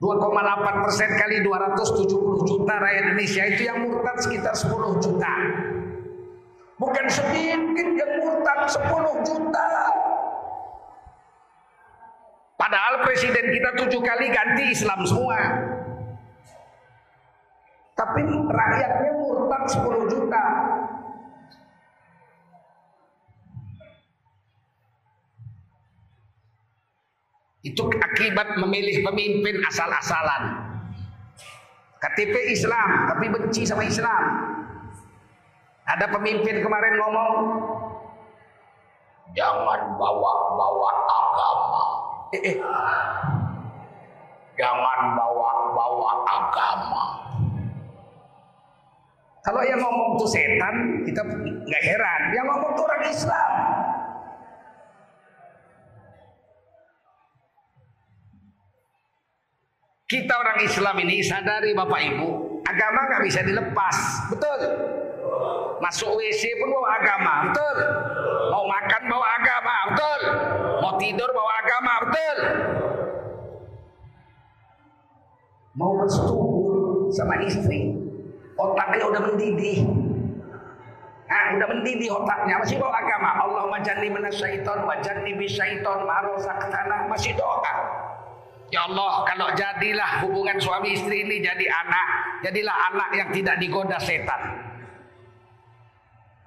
2,8 0.00 0.80
persen 0.80 1.12
kali 1.12 1.44
270 1.44 2.48
juta 2.48 2.72
rakyat 2.72 3.12
Indonesia 3.12 3.44
itu 3.52 3.68
yang 3.68 3.84
murtad 3.84 4.16
sekitar 4.16 4.56
10 4.56 4.96
juta. 4.96 5.34
Bukan 6.80 7.04
sedikit 7.12 7.88
yang 8.00 8.12
murtad 8.16 8.64
10 8.64 9.28
juta. 9.28 9.68
Padahal 12.56 13.04
presiden 13.04 13.52
kita 13.52 13.76
tujuh 13.76 14.00
kali 14.00 14.32
ganti 14.32 14.72
Islam 14.72 15.04
semua. 15.04 15.36
Tapi 17.92 18.24
rakyatnya 18.48 19.12
murtad 19.20 19.64
10 19.68 19.84
juta. 20.08 20.44
Itu 27.60 27.92
akibat 27.92 28.56
memilih 28.56 29.04
pemimpin 29.04 29.60
asal-asalan. 29.68 30.72
KTP 32.00 32.56
Islam, 32.56 33.12
tapi 33.12 33.28
benci 33.28 33.68
sama 33.68 33.84
Islam. 33.84 34.22
Ada 35.84 36.08
pemimpin 36.08 36.64
kemarin 36.64 36.96
ngomong, 36.96 37.34
jangan 39.36 39.80
bawa-bawa 40.00 40.90
agama. 41.04 41.84
Eh, 42.32 42.56
eh. 42.56 42.56
Jangan 44.56 45.00
bawa-bawa 45.12 46.10
agama. 46.24 47.04
Kalau 49.40 49.60
yang 49.64 49.80
ngomong 49.80 50.20
itu 50.20 50.26
setan, 50.28 51.04
kita 51.04 51.20
nggak 51.24 51.82
heran. 51.84 52.22
Yang 52.32 52.46
ngomong 52.48 52.70
itu 52.76 52.82
orang 52.84 53.02
Islam. 53.08 53.50
Kita 60.10 60.34
orang 60.34 60.58
Islam 60.66 60.98
ini 61.06 61.22
sadari 61.22 61.70
Bapak 61.70 62.02
Ibu, 62.02 62.28
agama 62.66 63.06
nggak 63.06 63.22
bisa 63.30 63.46
dilepas, 63.46 64.26
betul? 64.26 64.60
Masuk 65.78 66.18
WC 66.18 66.50
pun 66.58 66.66
bawa 66.74 66.98
agama, 66.98 67.34
betul. 67.46 67.76
Mau 68.50 68.66
makan 68.66 69.02
bawa 69.06 69.26
agama, 69.38 69.76
betul. 69.94 70.20
Mau 70.82 70.92
tidur 70.98 71.30
bawa 71.30 71.52
agama, 71.62 71.92
betul. 72.02 72.36
Mau 75.78 75.92
bersetubuh 76.02 77.06
sama 77.14 77.46
istri, 77.46 77.94
otaknya 78.58 79.06
udah 79.06 79.22
mendidih. 79.30 79.86
Nah, 81.30 81.54
udah 81.54 81.68
mendidih 81.70 82.10
otaknya 82.10 82.58
masih 82.58 82.82
bawa 82.82 82.98
agama. 82.98 83.46
Allahumma 83.46 83.78
janni 83.86 84.10
minasyaiton 84.10 84.82
wa 84.82 84.98
janni 85.06 85.38
bisyaiton 85.38 86.02
ma 86.02 86.18
razaqtana 86.26 87.06
masih 87.06 87.30
doa. 87.38 87.99
Ya 88.70 88.86
Allah, 88.86 89.26
kalau 89.26 89.50
jadilah 89.58 90.22
hubungan 90.22 90.54
suami 90.62 90.94
istri 90.94 91.26
ini 91.26 91.42
jadi 91.42 91.66
anak, 91.66 92.06
jadilah 92.46 92.76
anak 92.94 93.10
yang 93.18 93.28
tidak 93.34 93.58
digoda 93.58 93.98
setan. 93.98 94.38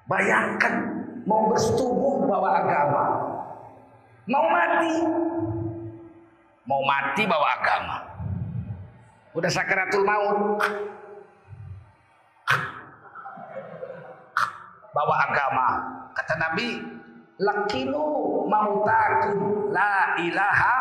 Bayangkan 0.08 1.04
mau 1.28 1.52
bersetubuh 1.52 2.24
bawa 2.24 2.64
agama. 2.64 3.04
Mau 4.24 4.46
mati. 4.48 4.94
Mau 6.64 6.80
mati 6.88 7.22
bawa 7.28 7.48
agama. 7.60 7.96
Udah 9.36 9.50
sakaratul 9.52 10.08
maut. 10.08 10.64
Bawa 14.96 15.14
agama. 15.28 15.66
Kata 16.16 16.34
Nabi, 16.40 16.68
lakinu 17.36 18.04
mautakum 18.48 19.68
la 19.76 20.16
ilaha 20.24 20.78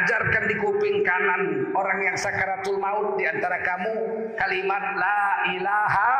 Ajarkan 0.00 0.48
di 0.48 0.56
kuping 0.56 1.04
kanan 1.04 1.76
orang 1.76 2.00
yang 2.00 2.16
sakaratul 2.16 2.80
maut 2.80 3.20
di 3.20 3.28
antara 3.28 3.60
kamu 3.60 3.92
kalimat 4.32 4.96
la 4.96 5.20
ilaha 5.52 6.12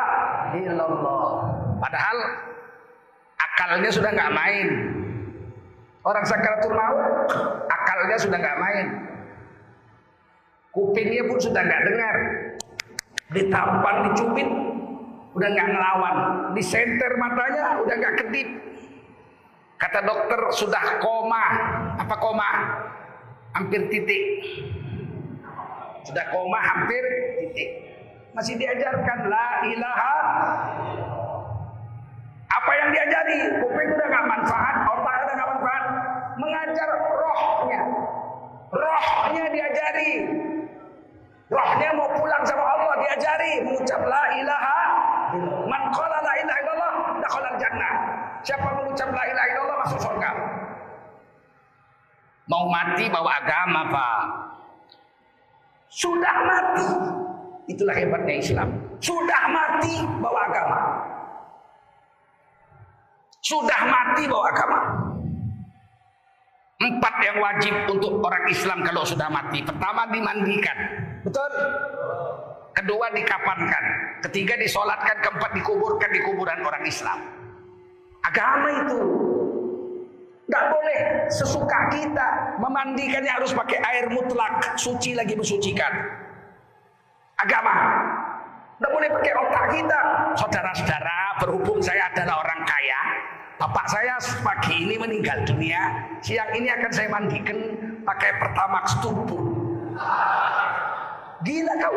illallah. 0.53 1.29
Padahal 1.81 2.19
akalnya 3.41 3.89
sudah 3.89 4.11
nggak 4.13 4.33
main. 4.37 4.69
Orang 6.05 6.25
sakaratul 6.29 6.77
maut 6.77 7.01
akalnya 7.73 8.17
sudah 8.21 8.37
nggak 8.37 8.61
main. 8.61 8.87
Kupingnya 10.77 11.25
pun 11.25 11.39
sudah 11.41 11.63
nggak 11.65 11.83
dengar. 11.89 12.17
Ditampar, 13.31 13.95
dicubit, 14.11 14.51
udah 15.33 15.49
nggak 15.57 15.69
ngelawan. 15.73 16.17
Disenter 16.53 17.17
matanya, 17.17 17.81
udah 17.81 17.95
nggak 17.97 18.15
kedip. 18.21 18.49
Kata 19.81 20.05
dokter 20.05 20.41
sudah 20.53 21.01
koma. 21.01 21.45
Apa 21.97 22.15
koma? 22.21 22.51
Hampir 23.55 23.81
titik. 23.91 24.25
Sudah 26.07 26.25
koma 26.33 26.59
hampir 26.59 27.03
titik. 27.43 27.71
Masih 28.31 28.55
diajarkan 28.57 29.27
la 29.27 29.49
ilaha. 29.67 30.17
Apa 32.51 32.73
yang 32.79 32.89
diajari? 32.95 33.39
Kuping 33.63 33.91
udah 33.95 34.07
gak 34.11 34.27
manfaat, 34.27 34.77
otak 34.87 35.17
udah 35.27 35.35
gak 35.35 35.51
manfaat. 35.51 35.85
Mengajar 36.39 36.89
rohnya. 36.95 37.81
Rohnya 38.71 39.45
diajari. 39.51 40.13
Rohnya 41.51 41.89
mau 41.99 42.07
pulang 42.15 42.43
sama 42.47 42.63
Allah 42.63 42.95
diajari 43.03 43.53
mengucap 43.67 44.03
la 44.07 44.25
ilaha. 44.39 44.81
Man 45.67 45.83
qala 45.91 46.19
la 46.23 46.35
ilaha 46.39 46.59
illallah 46.63 46.95
dakhala 47.19 47.51
jannah. 47.59 47.95
Siapa 48.47 48.69
mengucap 48.79 49.11
la 49.11 49.25
ilaha 49.27 49.47
illallah. 49.51 49.70
Mau 52.51 52.67
mati 52.67 53.07
bawa 53.07 53.31
agama, 53.39 53.81
Pak. 53.87 54.23
Sudah 55.87 56.37
mati. 56.43 56.89
Itulah 57.71 57.95
hebatnya 57.95 58.35
Islam. 58.43 58.69
Sudah 58.99 59.43
mati 59.47 60.03
bawa 60.19 60.41
agama. 60.51 60.79
Sudah 63.39 63.81
mati 63.87 64.27
bawa 64.27 64.45
agama. 64.51 64.79
Empat 66.81 67.15
yang 67.23 67.37
wajib 67.39 67.75
untuk 67.87 68.19
orang 68.19 68.45
Islam 68.51 68.83
kalau 68.83 69.07
sudah 69.07 69.31
mati. 69.31 69.63
Pertama 69.63 70.11
dimandikan. 70.11 70.79
Betul? 71.23 71.53
Kedua 72.75 73.15
dikapankan. 73.15 73.85
Ketiga 74.27 74.59
disolatkan. 74.59 75.23
Keempat 75.23 75.55
dikuburkan 75.55 76.11
di 76.11 76.21
kuburan 76.27 76.59
orang 76.67 76.83
Islam. 76.83 77.19
Agama 78.27 78.69
itu. 78.75 79.30
Tidak 80.51 80.67
boleh 80.67 81.31
sesuka 81.31 81.79
kita 81.95 82.59
memandikannya 82.59 83.31
harus 83.31 83.55
pakai 83.55 83.79
air 83.79 84.11
mutlak. 84.11 84.75
Suci 84.75 85.15
lagi 85.15 85.39
mensucikan. 85.39 85.95
Agama. 87.39 87.71
Tidak 88.75 88.91
boleh 88.91 89.09
pakai 89.15 89.33
otak 89.39 89.65
kita. 89.71 90.01
Saudara-saudara, 90.35 91.39
berhubung 91.39 91.79
saya 91.79 92.11
adalah 92.11 92.43
orang 92.43 92.67
kaya, 92.67 93.01
Bapak 93.63 93.87
saya 93.95 94.19
pagi 94.43 94.89
ini 94.89 94.99
meninggal 94.99 95.47
dunia, 95.47 95.79
siang 96.19 96.51
ini 96.57 96.67
akan 96.73 96.91
saya 96.91 97.13
mandikan 97.13 97.61
pakai 98.03 98.35
pertamax 98.43 98.99
tubuh. 99.05 99.45
Gila 101.47 101.75
kau. 101.79 101.97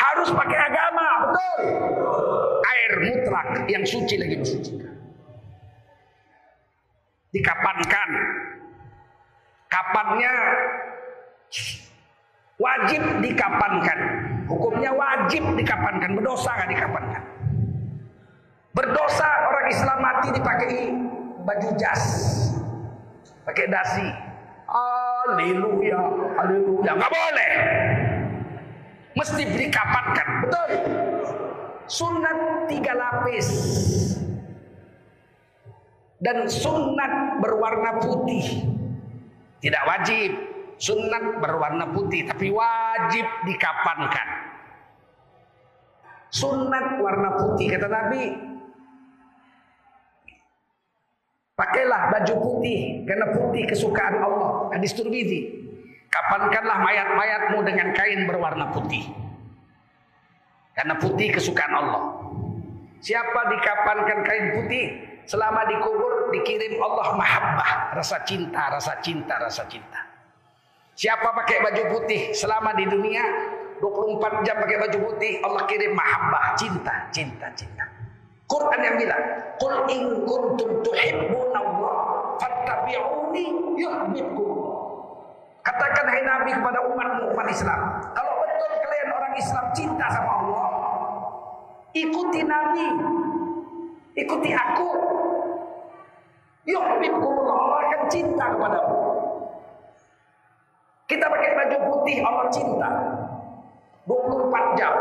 Harus 0.00 0.28
pakai 0.32 0.58
agama, 0.64 1.06
betul. 1.26 1.60
Air 2.62 2.92
mutlak 3.32 3.64
yang 3.72 3.84
suci 3.88 4.20
lagi 4.20 4.36
mensucikan. 4.36 4.92
Dikapankan. 7.32 8.08
Kapannya 9.72 10.34
wajib 12.60 13.02
dikapankan. 13.24 13.98
Hukumnya 14.52 14.92
wajib 14.92 15.40
dikapankan. 15.56 16.12
Berdosa 16.12 16.50
nggak 16.60 16.70
dikapankan. 16.76 17.22
Berdosa 18.76 19.28
orang 19.48 19.66
Islam 19.72 19.98
mati 20.04 20.28
dipakai 20.36 20.92
baju 21.48 21.68
jas. 21.80 22.04
Pakai 23.48 23.64
dasi. 23.72 24.04
Haleluya, 24.68 26.00
haleluya. 26.36 26.92
Nggak 26.96 27.12
boleh. 27.12 27.52
Mesti 29.16 29.42
dikapankan. 29.56 30.28
Betul. 30.44 30.68
Sunat 31.92 32.72
tiga 32.72 32.96
lapis. 32.96 33.48
Dan 36.16 36.48
sunat 36.48 37.44
berwarna 37.44 38.00
putih. 38.00 38.64
Tidak 39.60 39.82
wajib. 39.84 40.30
Sunat 40.80 41.44
berwarna 41.44 41.92
putih. 41.92 42.24
Tapi 42.24 42.48
wajib 42.48 43.28
dikapankan. 43.44 44.28
Sunat 46.32 46.96
warna 46.96 47.36
putih. 47.36 47.76
Kata 47.76 47.88
Nabi, 47.92 48.22
Pakailah 51.52 52.08
baju 52.08 52.34
putih 52.40 53.04
karena 53.04 53.28
putih 53.36 53.68
kesukaan 53.68 54.16
Allah. 54.18 54.72
Hadis. 54.72 54.96
Kapankanlah 56.08 56.80
mayat-mayatmu 56.80 57.60
dengan 57.60 57.92
kain 57.92 58.24
berwarna 58.24 58.72
putih. 58.72 59.21
Karena 60.72 60.94
putih 60.96 61.28
kesukaan 61.32 61.72
Allah. 61.72 62.02
Siapa 63.02 63.40
dikapankan 63.50 64.18
kain 64.24 64.46
putih 64.56 64.84
selama 65.26 65.66
dikubur 65.68 66.32
dikirim 66.32 66.80
Allah 66.80 67.18
mahabbah, 67.18 67.70
rasa 67.98 68.22
cinta, 68.24 68.72
rasa 68.72 68.96
cinta, 69.04 69.36
rasa 69.36 69.66
cinta. 69.68 70.00
Siapa 70.92 71.34
pakai 71.34 71.60
baju 71.64 71.82
putih 71.98 72.30
selama 72.36 72.76
di 72.76 72.84
dunia 72.86 73.24
24 73.82 74.46
jam 74.46 74.56
pakai 74.62 74.78
baju 74.86 74.98
putih 75.10 75.42
Allah 75.42 75.62
kirim 75.66 75.92
mahabbah, 75.98 76.54
cinta, 76.54 76.94
cinta, 77.10 77.50
cinta. 77.58 77.84
Quran 78.46 78.80
yang 78.84 78.96
bilang, 79.00 79.22
"Qul 79.56 79.74
in 79.88 80.02
kuntum 80.28 80.70
tuhibbuna 80.84 81.58
Allah 81.58 81.96
fattabi'uni 82.38 83.44
yuhibbukum." 83.80 84.50
Katakan 85.64 86.06
hai 86.06 86.22
Nabi 86.26 86.50
kepada 86.54 86.78
umatmu 86.86 87.32
umat 87.32 87.46
Islam, 87.48 87.80
orang 89.32 89.40
Islam 89.40 89.66
cinta 89.72 90.06
sama 90.12 90.32
Allah, 90.44 90.68
ikuti 91.96 92.40
Nabi, 92.44 92.86
ikuti 94.12 94.50
aku. 94.52 94.90
Yuhibbukumullah, 96.68 97.56
Allah 97.58 97.78
akan 97.80 98.02
cinta 98.12 98.44
kepadamu. 98.54 98.98
Kita 101.08 101.26
pakai 101.26 101.50
baju 101.58 101.76
putih, 101.90 102.16
Allah 102.22 102.46
cinta. 102.52 102.88
24 104.04 104.78
jam. 104.78 104.94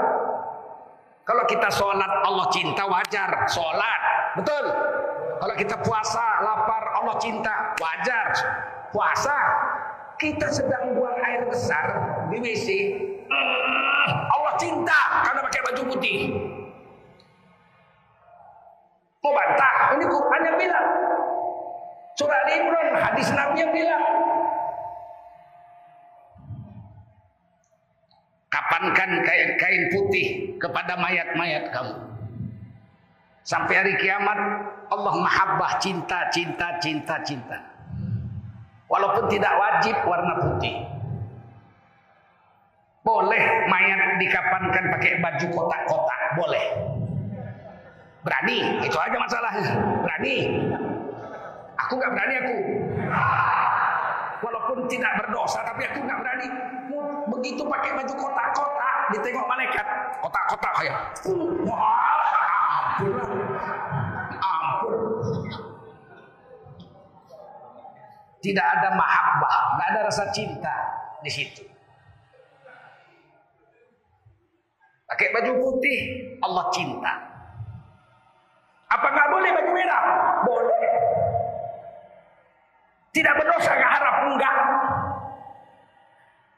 Kalau 1.22 1.44
kita 1.46 1.70
sholat 1.70 2.12
Allah 2.26 2.48
cinta 2.50 2.84
wajar 2.88 3.30
sholat 3.46 4.02
betul. 4.42 4.66
Kalau 5.42 5.56
kita 5.58 5.76
puasa 5.86 6.26
lapar 6.42 6.84
Allah 6.98 7.16
cinta 7.22 7.78
wajar 7.78 8.26
puasa. 8.90 9.38
Kita 10.18 10.54
sedang 10.54 10.94
buang 10.98 11.18
air 11.18 11.50
besar 11.50 11.98
di 12.30 12.38
WC 12.42 12.68
cinta 14.62 15.26
karena 15.26 15.42
pakai 15.42 15.62
baju 15.66 15.82
putih. 15.90 16.18
Mau 19.22 19.34
bantah? 19.34 19.74
Ini 19.98 20.06
Quran 20.06 20.42
yang 20.46 20.58
bilang. 20.58 20.88
Surah 22.18 22.38
Al 22.38 22.50
Imran 22.54 22.88
hadis 23.02 23.28
Nabi 23.34 23.58
yang 23.66 23.74
bilang. 23.74 24.04
Kapankan 28.52 29.10
kain, 29.26 29.50
kain 29.58 29.84
putih 29.90 30.28
kepada 30.62 30.98
mayat-mayat 31.00 31.74
kamu. 31.74 31.96
Sampai 33.42 33.74
hari 33.74 33.94
kiamat 33.98 34.38
Allah 34.92 35.16
mahabbah 35.18 35.82
cinta, 35.82 36.30
cinta, 36.30 36.78
cinta, 36.78 37.16
cinta. 37.26 37.58
Walaupun 38.92 39.32
tidak 39.32 39.54
wajib 39.56 39.96
warna 40.04 40.34
putih. 40.36 41.01
Dikapankan 44.22 44.84
pakai 44.94 45.18
baju 45.18 45.46
kotak-kotak, 45.50 46.22
boleh. 46.38 46.66
Berani, 48.22 48.86
itu 48.86 48.98
aja 49.02 49.18
masalahnya. 49.18 49.74
Berani. 50.06 50.36
Aku 51.82 51.98
nggak 51.98 52.12
berani 52.14 52.36
aku. 52.38 52.56
Walaupun 54.42 54.78
tidak 54.86 55.12
berdosa, 55.18 55.66
tapi 55.66 55.90
aku 55.90 56.06
nggak 56.06 56.20
berani. 56.22 56.48
Begitu 57.34 57.62
pakai 57.66 57.92
baju 57.98 58.14
kotak-kotak, 58.14 58.96
ditengok 59.18 59.46
malaikat, 59.50 59.88
kotak-kotak 60.22 60.72
kayak. 60.78 60.98
Tidak 68.42 68.66
ada 68.66 68.90
mahabbah, 68.98 69.56
nggak 69.78 69.88
ada 69.94 70.00
rasa 70.10 70.30
cinta 70.34 70.74
di 71.22 71.30
situ. 71.30 71.62
Pakai 75.12 75.28
baju 75.36 75.52
putih, 75.60 76.00
Allah 76.40 76.72
cinta. 76.72 77.14
Apa 78.88 79.08
nggak 79.12 79.28
boleh 79.28 79.50
baju 79.52 79.72
merah? 79.76 80.04
Boleh. 80.48 80.84
Tidak 83.12 83.34
berdosa 83.36 83.76
nggak 83.76 83.92
harap 83.92 84.16
enggak. 84.32 84.56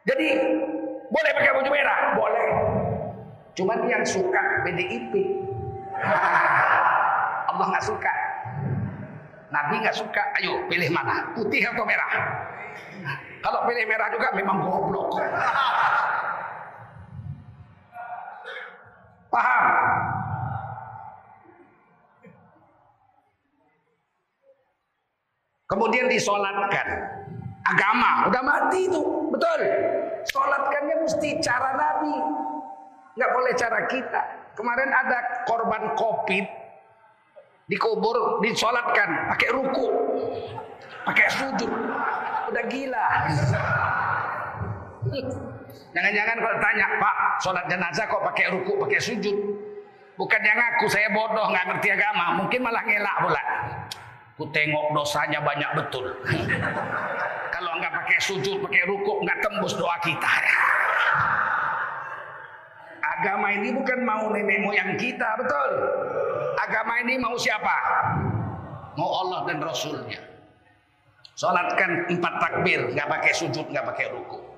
Jadi 0.06 0.28
boleh 1.10 1.32
pakai 1.34 1.54
baju 1.58 1.70
merah? 1.74 2.00
Boleh. 2.14 2.50
Cuman 3.58 3.90
yang 3.90 4.06
suka 4.06 4.62
PDIP. 4.62 5.14
Allah 7.50 7.66
nggak 7.74 7.86
suka. 7.90 8.14
Nabi 9.50 9.82
nggak 9.82 9.98
suka. 9.98 10.22
Ayo 10.38 10.62
pilih 10.70 10.94
mana? 10.94 11.26
Putih 11.34 11.66
atau 11.66 11.90
merah? 11.90 12.14
Kalau 13.42 13.66
pilih 13.66 13.86
merah 13.90 14.14
juga 14.14 14.30
memang 14.38 14.62
goblok. 14.62 15.18
Paham? 19.34 19.66
Kemudian 25.66 26.06
disolatkan. 26.06 26.88
Agama, 27.64 28.30
udah 28.30 28.44
mati 28.46 28.86
itu, 28.86 29.02
betul. 29.34 29.62
Solatkannya 30.30 30.96
mesti 31.02 31.42
cara 31.42 31.74
Nabi. 31.74 32.14
Nggak 33.18 33.32
boleh 33.34 33.54
cara 33.58 33.80
kita. 33.90 34.22
Kemarin 34.54 34.94
ada 34.94 35.48
korban 35.50 35.98
covid 35.98 36.46
dikubur, 37.66 38.44
disolatkan, 38.44 39.34
pakai 39.34 39.50
ruku, 39.50 39.88
pakai 41.08 41.28
sujud. 41.32 41.72
Udah 42.54 42.64
gila. 42.70 43.08
Jangan-jangan 45.94 46.38
kalau 46.42 46.58
tanya, 46.58 46.88
Pak, 46.98 47.16
sholat 47.46 47.66
jenazah 47.70 48.06
kok 48.10 48.24
pakai 48.34 48.46
ruku, 48.50 48.74
pakai 48.82 49.00
sujud? 49.02 49.38
Bukan 50.14 50.42
yang 50.46 50.60
aku, 50.74 50.86
saya 50.90 51.10
bodoh, 51.10 51.50
nggak 51.50 51.66
ngerti 51.74 51.90
agama. 51.94 52.38
Mungkin 52.38 52.60
malah 52.62 52.84
ngelak 52.86 53.18
pula. 53.22 53.44
Ku 54.38 54.46
tengok 54.50 54.94
dosanya 54.94 55.42
banyak 55.42 55.72
betul. 55.78 56.06
kalau 57.54 57.72
nggak 57.82 57.94
pakai 57.94 58.18
sujud, 58.22 58.62
pakai 58.66 58.84
ruku, 58.90 59.14
nggak 59.26 59.38
tembus 59.42 59.74
doa 59.78 59.98
kita. 60.02 60.34
Agama 63.18 63.54
ini 63.54 63.70
bukan 63.74 64.00
mau 64.06 64.30
nenek 64.34 64.60
moyang 64.66 64.92
kita, 64.98 65.38
betul. 65.38 65.72
Agama 66.62 66.94
ini 67.06 67.18
mau 67.22 67.38
siapa? 67.38 67.78
Mau 68.98 69.10
Allah 69.26 69.40
dan 69.50 69.58
Rasulnya. 69.62 70.22
Sholatkan 71.34 72.14
empat 72.14 72.34
takbir, 72.38 72.94
nggak 72.94 73.10
pakai 73.10 73.34
sujud, 73.34 73.66
nggak 73.74 73.86
pakai 73.90 74.06
ruku. 74.14 74.53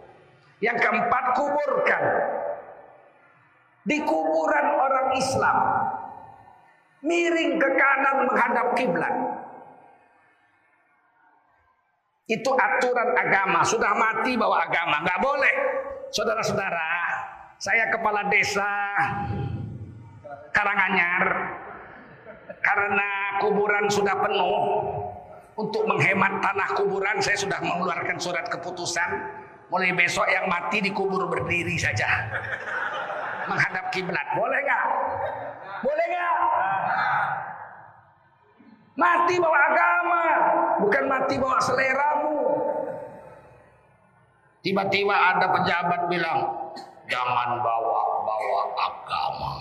Yang 0.64 0.78
keempat 0.88 1.26
kuburkan. 1.36 2.04
Di 3.86 4.02
kuburan 4.02 4.68
orang 4.82 5.08
Islam 5.14 5.58
miring 7.06 7.62
ke 7.62 7.70
kanan 7.78 8.16
menghadap 8.26 8.68
kiblat. 8.74 9.16
Itu 12.26 12.50
aturan 12.58 13.14
agama. 13.14 13.62
Sudah 13.62 13.94
mati 13.94 14.34
bawa 14.34 14.66
agama. 14.66 15.06
Nggak 15.06 15.22
boleh. 15.22 15.56
Saudara-saudara, 16.10 16.92
saya 17.62 17.94
kepala 17.94 18.26
desa 18.34 18.70
Karanganyar. 20.50 21.24
Karena 22.66 23.10
kuburan 23.44 23.86
sudah 23.94 24.18
penuh. 24.18 24.66
Untuk 25.56 25.88
menghemat 25.88 26.44
tanah 26.44 26.70
kuburan, 26.76 27.16
saya 27.24 27.40
sudah 27.40 27.64
mengeluarkan 27.64 28.20
surat 28.20 28.44
keputusan 28.52 29.08
Mulai 29.76 29.92
besok 29.92 30.24
yang 30.32 30.48
mati 30.48 30.80
dikubur 30.80 31.28
berdiri 31.28 31.76
saja. 31.76 32.08
Menghadap 33.44 33.92
kiblat. 33.92 34.24
Boleh 34.32 34.64
nggak? 34.64 34.84
Boleh 35.84 36.06
nggak? 36.16 36.36
Mati 38.96 39.36
bawa 39.36 39.60
agama, 39.68 40.24
bukan 40.80 41.04
mati 41.12 41.36
bawa 41.36 41.60
seleramu. 41.60 42.40
Tiba-tiba 44.64 45.12
ada 45.12 45.52
pejabat 45.52 46.08
bilang, 46.08 46.72
jangan 47.12 47.60
bawa-bawa 47.60 48.62
agama. 48.80 49.52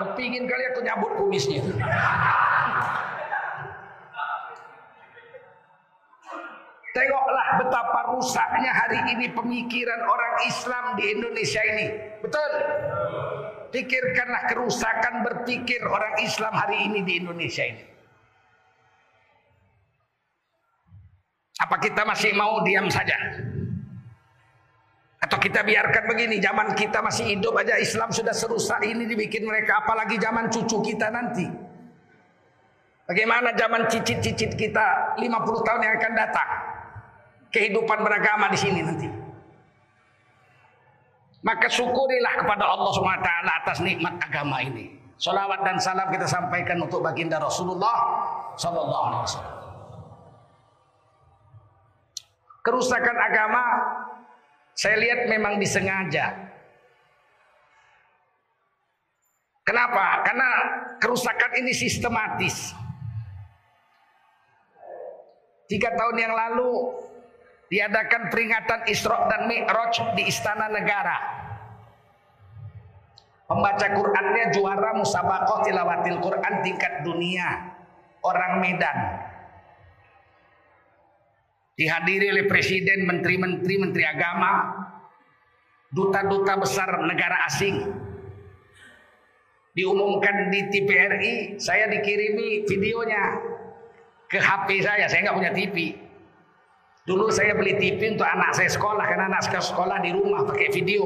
Kepingin 0.00 0.48
kali 0.48 0.64
aku 0.72 0.80
nyabut 0.80 1.12
kumisnya. 1.20 1.60
Tengoklah 6.94 7.48
betapa 7.58 8.00
rusaknya 8.14 8.70
hari 8.70 9.02
ini 9.18 9.26
pemikiran 9.34 10.00
orang 10.06 10.34
Islam 10.46 10.84
di 10.94 11.04
Indonesia 11.10 11.58
ini. 11.74 11.86
Betul? 12.22 12.50
Pikirkanlah 13.74 14.46
kerusakan 14.46 15.26
berpikir 15.26 15.82
orang 15.82 16.22
Islam 16.22 16.54
hari 16.54 16.86
ini 16.86 17.02
di 17.02 17.18
Indonesia 17.18 17.66
ini. 17.66 17.82
Apa 21.66 21.82
kita 21.82 22.06
masih 22.06 22.30
mau 22.38 22.62
diam 22.62 22.86
saja? 22.86 23.18
Atau 25.18 25.42
kita 25.42 25.66
biarkan 25.66 26.04
begini, 26.06 26.38
zaman 26.38 26.78
kita 26.78 27.02
masih 27.02 27.26
hidup 27.26 27.58
aja 27.58 27.74
Islam 27.74 28.14
sudah 28.14 28.30
serusak 28.30 28.86
ini 28.86 29.02
dibikin 29.10 29.42
mereka, 29.42 29.82
apalagi 29.82 30.14
zaman 30.22 30.46
cucu 30.46 30.94
kita 30.94 31.10
nanti. 31.10 31.50
Bagaimana 33.10 33.50
zaman 33.58 33.90
cicit-cicit 33.90 34.54
kita 34.54 35.18
50 35.18 35.66
tahun 35.66 35.80
yang 35.82 35.94
akan 35.98 36.14
datang? 36.14 36.73
Kehidupan 37.54 38.02
beragama 38.02 38.50
di 38.50 38.58
sini 38.58 38.82
nanti. 38.82 39.06
Maka 41.44 41.70
syukurilah 41.70 42.42
kepada 42.42 42.66
Allah 42.66 42.90
SWT 42.90 43.30
atas 43.62 43.78
nikmat 43.84 44.18
agama 44.18 44.58
ini. 44.64 44.98
Salawat 45.14 45.62
dan 45.62 45.78
salam 45.78 46.10
kita 46.10 46.26
sampaikan 46.26 46.82
untuk 46.82 46.98
baginda 46.98 47.38
Rasulullah 47.38 47.94
Sallallahu 48.58 49.04
Alaihi. 49.06 49.38
Kerusakan 52.64 53.16
agama 53.22 53.64
saya 54.74 54.96
lihat 54.98 55.30
memang 55.30 55.60
disengaja. 55.62 56.32
Kenapa? 59.62 60.24
Karena 60.26 60.48
kerusakan 60.98 61.52
ini 61.62 61.72
sistematis. 61.76 62.72
Tiga 65.68 65.92
tahun 65.96 66.16
yang 66.20 66.34
lalu 66.36 66.72
diadakan 67.68 68.28
peringatan 68.28 68.84
Isra 68.88 69.28
dan 69.28 69.48
Mi'raj 69.48 69.94
di 70.16 70.28
Istana 70.28 70.68
Negara. 70.68 71.18
Pembaca 73.44 73.86
Qurannya 73.92 74.44
juara 74.56 74.96
musabaqah 74.96 75.68
tilawatil 75.68 76.18
Quran 76.20 76.54
tingkat 76.64 77.04
dunia. 77.04 77.76
Orang 78.24 78.64
Medan. 78.64 79.20
Dihadiri 81.76 82.32
oleh 82.32 82.46
presiden, 82.48 83.04
menteri-menteri, 83.04 83.76
menteri 83.76 84.04
agama, 84.08 84.72
duta-duta 85.92 86.56
besar 86.56 87.04
negara 87.04 87.44
asing. 87.44 87.84
Diumumkan 89.74 90.54
di 90.54 90.70
TVRI, 90.70 91.34
saya 91.58 91.90
dikirimi 91.90 92.64
videonya 92.64 93.22
ke 94.30 94.38
HP 94.38 94.86
saya, 94.86 95.04
saya 95.10 95.28
nggak 95.28 95.36
punya 95.36 95.52
TV. 95.52 96.03
Dulu 97.04 97.28
saya 97.28 97.52
beli 97.52 97.76
TV 97.76 98.16
untuk 98.16 98.24
anak 98.24 98.56
saya 98.56 98.72
sekolah 98.72 99.04
karena 99.04 99.28
anak 99.28 99.44
saya 99.44 99.60
sekolah 99.60 100.00
di 100.00 100.16
rumah 100.16 100.40
pakai 100.48 100.72
video 100.72 101.04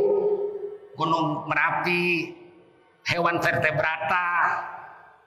Gunung 0.95 1.47
Merapi, 1.51 2.35
hewan 3.07 3.39
vertebrata, 3.39 4.31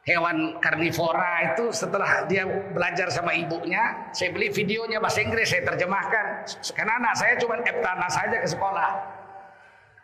hewan 0.04 0.60
karnivora 0.60 1.56
itu 1.56 1.72
setelah 1.72 2.28
dia 2.28 2.44
belajar 2.76 3.08
sama 3.08 3.32
ibunya, 3.32 4.12
saya 4.12 4.36
beli 4.36 4.52
videonya 4.52 5.00
bahasa 5.00 5.24
Inggris 5.24 5.48
saya 5.48 5.64
terjemahkan. 5.64 6.44
Karena 6.76 7.00
anak 7.00 7.16
saya 7.16 7.40
cuma 7.40 7.56
Eptana 7.64 8.08
saja 8.12 8.36
ke 8.44 8.48
sekolah. 8.48 8.90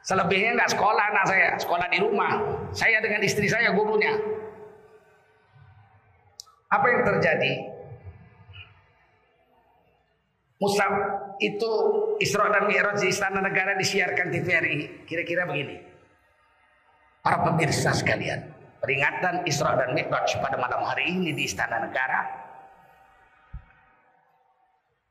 Selebihnya 0.07 0.55
nggak 0.55 0.71
sekolah 0.71 1.03
anak 1.11 1.25
saya, 1.27 1.47
sekolah 1.59 1.87
di 1.91 1.99
rumah. 1.99 2.31
Saya 2.71 3.03
dengan 3.03 3.19
istri 3.27 3.51
saya 3.51 3.75
gurunya. 3.75 4.15
Apa 6.71 6.85
yang 6.91 7.03
terjadi? 7.03 7.76
Musab 10.57 10.91
itu 11.37 11.71
Isra 12.17 12.49
dan 12.49 12.65
Mi'raj 12.65 12.97
di 12.97 13.13
Istana 13.13 13.45
Negara 13.45 13.77
disiarkan 13.77 14.33
TVRI. 14.33 15.05
Kira-kira 15.05 15.45
begini. 15.45 15.77
Para 17.21 17.45
pemirsa 17.45 17.93
sekalian, 17.93 18.41
peringatan 18.81 19.45
Isra 19.45 19.77
dan 19.77 19.93
Mi'raj 19.93 20.33
pada 20.41 20.57
malam 20.57 20.81
hari 20.81 21.13
ini 21.13 21.37
di 21.37 21.45
Istana 21.45 21.85
Negara 21.85 22.25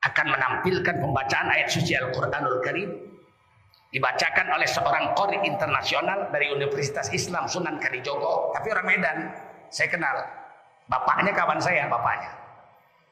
akan 0.02 0.26
menampilkan 0.35 0.96
pembacaan 1.02 1.48
ayat 1.50 1.68
suci 1.70 1.94
Al-Qur'anul 1.94 2.62
Karim 2.62 2.90
dibacakan 3.90 4.46
oleh 4.54 4.66
seorang 4.66 5.14
qori 5.14 5.46
internasional 5.46 6.30
dari 6.35 6.50
Universitas 6.50 7.11
Islam 7.14 7.46
Sunan 7.46 7.78
Kalijogo, 7.78 8.50
tapi 8.54 8.70
orang 8.74 8.87
Medan. 8.87 9.18
Saya 9.66 9.90
kenal. 9.90 10.16
Bapaknya 10.87 11.35
kawan 11.35 11.59
saya, 11.59 11.90
bapaknya. 11.90 12.45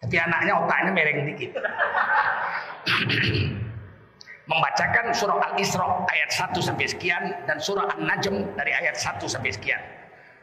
Tapi 0.04 0.20
anaknya 0.20 0.52
otaknya 0.60 0.92
mereng 0.92 1.24
dikit. 1.32 1.56
Membacakan 4.52 5.08
surah 5.16 5.40
Al-Isra 5.40 6.04
ayat 6.04 6.28
1 6.28 6.52
sampai 6.60 6.84
sekian 6.84 7.32
dan 7.48 7.56
surah 7.56 7.88
An-Najm 7.96 8.52
dari 8.52 8.76
ayat 8.76 8.92
1 8.92 9.16
sampai 9.24 9.48
sekian 9.48 9.80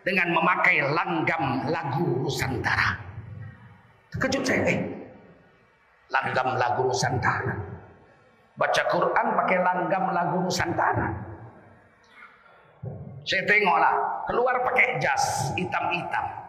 dengan 0.02 0.34
memakai 0.34 0.82
langgam 0.82 1.70
lagu 1.70 2.26
Nusantara. 2.26 2.98
Terkejut 4.10 4.42
saya, 4.42 4.66
eh, 4.74 4.82
langgam 6.10 6.58
lagu 6.58 6.90
Nusantara. 6.90 7.54
Baca 8.58 8.84
Quran 8.90 9.28
pakai 9.38 9.58
langgam 9.62 10.04
lagu 10.10 10.38
Nusantara. 10.50 11.10
Saya 13.22 13.46
tengoklah, 13.46 14.26
keluar 14.26 14.66
pakai 14.66 14.98
jas 14.98 15.54
hitam-hitam. 15.54 16.41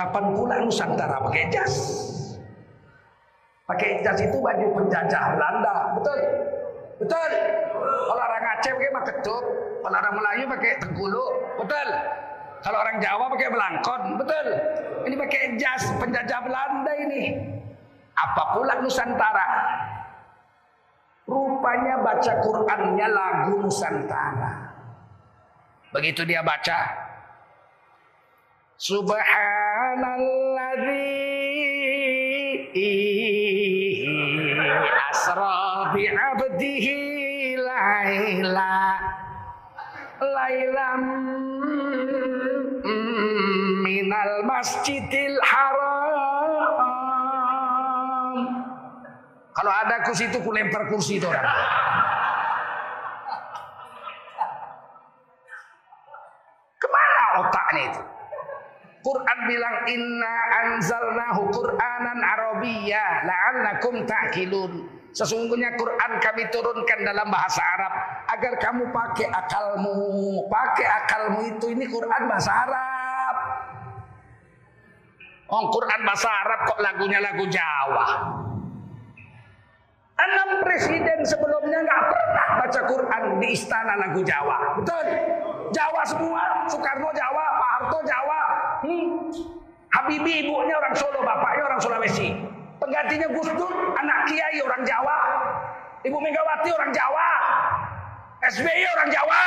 Kapan 0.00 0.32
pula 0.32 0.56
Nusantara 0.64 1.20
pakai 1.28 1.52
jas? 1.52 1.76
Pakai 3.68 4.00
jas 4.00 4.16
itu 4.16 4.40
baju 4.40 4.66
penjajah 4.80 5.36
Belanda, 5.36 5.92
betul? 5.92 6.20
Betul. 7.04 7.30
Kalau 8.08 8.22
orang 8.24 8.44
Aceh 8.56 8.72
pakai 8.72 8.92
maketut, 8.96 9.44
kalau 9.84 9.96
orang 10.00 10.14
Melayu 10.16 10.44
pakai 10.56 10.72
tenggulu, 10.80 11.24
betul. 11.60 11.88
Kalau 12.64 12.78
orang 12.80 12.96
Jawa 12.96 13.28
pakai 13.28 13.48
belangkon, 13.52 14.02
betul. 14.24 14.46
Ini 15.04 15.14
pakai 15.20 15.42
jas 15.60 15.84
penjajah 16.00 16.40
Belanda 16.48 16.92
ini. 16.96 17.36
Apa 18.16 18.56
pula 18.56 18.80
Nusantara? 18.80 19.48
Rupanya 21.28 22.00
baca 22.00 22.32
Qur'annya 22.40 23.06
lagu 23.12 23.52
Nusantara. 23.68 24.52
Begitu 25.92 26.24
dia 26.24 26.40
baca, 26.40 26.78
Subhanalladzi 29.90 31.10
asra 35.10 35.90
bi 35.90 36.06
'abdihi 36.06 37.58
laila. 37.58 38.94
Lailam 40.22 41.02
minal 43.82 44.46
masjidil 44.46 45.42
haram. 45.42 46.06
Kalau 49.50 49.72
ada 49.74 50.06
kursi 50.06 50.30
itu 50.30 50.38
ku 50.38 50.54
lempar 50.54 50.86
kursi 50.86 51.18
itu 51.18 51.26
orang. 51.26 51.50
Ke 56.78 56.86
mana 56.86 57.42
otaknya 57.42 57.90
itu 57.90 58.19
Quran 59.00 59.38
bilang 59.48 59.76
inna 59.88 60.34
anzalnahu 60.64 61.48
Qur'anan 61.48 62.18
Arabiyya 62.20 63.24
la'allakum 63.24 64.04
ta'qilun. 64.04 65.00
Sesungguhnya 65.10 65.74
Quran 65.74 66.12
kami 66.22 66.46
turunkan 66.54 67.02
dalam 67.02 67.26
bahasa 67.26 67.58
Arab 67.58 67.92
agar 68.30 68.52
kamu 68.62 68.92
pakai 68.94 69.26
akalmu. 69.26 69.98
Pakai 70.46 70.86
akalmu 70.86 71.38
itu 71.50 71.66
ini 71.74 71.88
Quran 71.88 72.22
bahasa 72.30 72.52
Arab. 72.52 73.36
Oh, 75.50 75.66
Quran 75.66 76.00
bahasa 76.06 76.30
Arab 76.30 76.60
kok 76.62 76.78
lagunya 76.78 77.18
lagu 77.18 77.42
Jawa. 77.50 78.06
Enam 80.20 80.62
presiden 80.62 81.24
sebelumnya 81.26 81.80
nggak 81.80 82.02
pernah 82.12 82.46
baca 82.60 82.80
Quran 82.86 83.22
di 83.40 83.48
istana 83.56 83.98
lagu 83.98 84.20
Jawa. 84.22 84.78
Betul? 84.78 85.06
Jawa 85.74 86.02
semua. 86.06 86.42
Soekarno 86.70 87.10
Jawa, 87.10 87.44
Pak 87.58 87.70
Harto 87.74 87.98
Jawa. 88.06 88.39
Hmm. 88.90 89.30
Habibie 89.90 90.46
ibunya 90.46 90.74
orang 90.78 90.94
Solo, 90.94 91.22
bapaknya 91.22 91.62
orang 91.66 91.80
Sulawesi. 91.82 92.34
Penggantinya 92.78 93.26
Gus 93.34 93.50
Dur, 93.54 93.74
anak 93.98 94.18
kiai 94.26 94.58
orang 94.62 94.82
Jawa. 94.86 95.16
Ibu 96.06 96.18
Megawati 96.18 96.70
orang 96.72 96.90
Jawa. 96.94 97.28
SBY 98.40 98.84
orang 98.96 99.10
Jawa. 99.12 99.42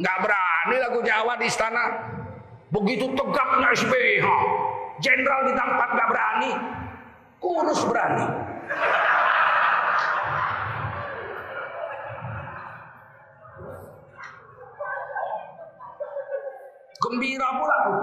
Nggak 0.00 0.16
berani 0.24 0.76
lagu 0.80 1.00
Jawa 1.04 1.32
di 1.36 1.46
istana. 1.46 1.84
Begitu 2.72 3.12
tegaknya 3.14 3.68
SBY. 3.76 4.24
Jenderal 5.04 5.40
di 5.44 5.52
tempat 5.52 5.88
nggak 5.92 6.08
berani. 6.08 6.52
Kurus 7.36 7.84
berani. 7.84 8.26
Gembira 17.06 17.48
pula 17.54 17.76
tuh. 17.86 17.98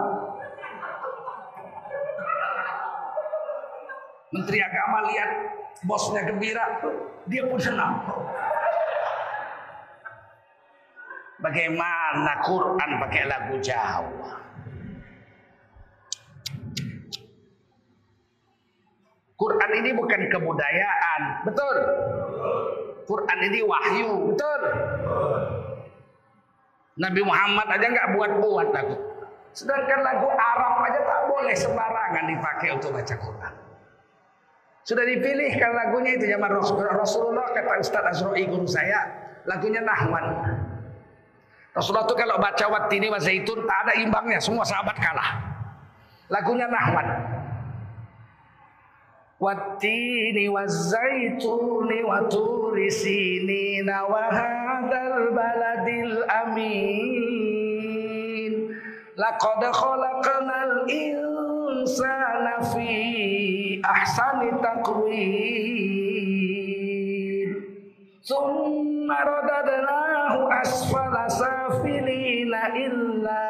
Menteri 4.31 4.57
Agama 4.63 5.11
lihat 5.11 5.29
bosnya 5.83 6.23
gembira, 6.23 6.63
dia 7.27 7.43
pun 7.45 7.59
senang. 7.59 7.99
Bagaimana 11.43 12.39
Quran 12.47 12.89
pakai 13.03 13.23
lagu 13.27 13.59
Jawa? 13.59 14.31
Quran 19.35 19.71
ini 19.83 19.91
bukan 19.91 20.21
kebudayaan, 20.31 21.21
betul? 21.43 21.75
Quran 23.03 23.39
ini 23.51 23.59
wahyu, 23.67 24.31
betul? 24.31 24.61
Nabi 26.93 27.21
Muhammad 27.25 27.67
aja 27.73 27.87
nggak 27.89 28.07
buat-buat 28.13 28.67
lagu. 28.69 28.95
Sedangkan 29.53 29.99
lagu 30.01 30.27
Arab 30.29 30.81
aja 30.81 30.99
tak 31.01 31.21
boleh 31.29 31.55
sembarangan 31.57 32.25
dipakai 32.29 32.69
untuk 32.73 32.89
baca 32.93 33.15
Quran. 33.17 33.53
Sudah 34.83 35.05
dipilihkan 35.07 35.71
lagunya 35.71 36.19
itu 36.19 36.27
zaman 36.27 36.49
Rasulullah 36.91 37.47
kata 37.55 37.79
Ustaz 37.79 38.03
Azra'i 38.03 38.43
guru 38.49 38.67
saya, 38.67 38.99
lagunya 39.47 39.79
Nahwan. 39.79 40.25
Rasulullah 41.71 42.05
itu 42.05 42.15
kalau 42.19 42.35
baca 42.37 42.65
Wattini 42.67 43.07
wa 43.09 43.17
Zaitun 43.17 43.63
tak 43.63 43.79
ada 43.87 43.93
imbangnya, 43.97 44.37
semua 44.43 44.67
sahabat 44.67 44.97
kalah. 44.99 45.39
Lagunya 46.27 46.67
Nahwan. 46.67 47.07
Wattini 49.43 50.47
wa 50.47 50.63
zaituni 50.63 51.99
wa 51.99 52.23
turi 52.31 52.87
sinina 52.87 54.07
wa 54.07 54.31
hadal 54.83 55.31
baladil 55.31 56.23
amin. 56.27 57.63
Laqad 59.15 59.61
khalaqnal 59.71 60.83
insana 60.89 62.59
fi 62.73 63.79
ahsani 63.79 64.51
taqwim. 64.59 65.93
Thumma 68.27 69.17
radadnahu 69.23 70.47
asfala 70.51 71.27
safilina 71.29 72.71
illa 72.75 73.43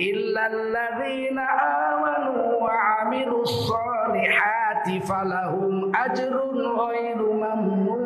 illa 0.00 0.42
alladhina 0.52 1.44
amanu 1.92 2.60
wa 2.64 2.72
amilus 3.04 3.52
salihati 3.68 4.96
falahum 5.04 5.92
ajrun 5.92 6.56
ghairu 6.56 7.28
mamnun 7.36 7.97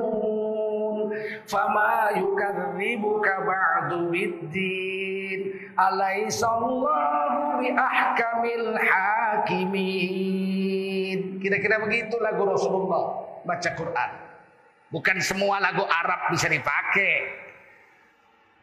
fama 1.52 2.16
yukadzibuka 2.16 3.44
ba'du 3.44 4.08
biddin 4.08 5.52
alaysa 5.76 6.48
Allahu 6.48 7.60
bi 7.60 7.68
ahkamil 7.76 8.72
hakimin 8.80 10.08
kira-kira 11.44 11.76
begitu 11.84 12.16
lagu 12.24 12.48
Rasulullah 12.48 13.28
baca 13.44 13.70
Quran 13.76 14.10
bukan 14.88 15.20
semua 15.20 15.60
lagu 15.60 15.84
Arab 15.84 16.32
bisa 16.32 16.48
dipakai 16.48 17.28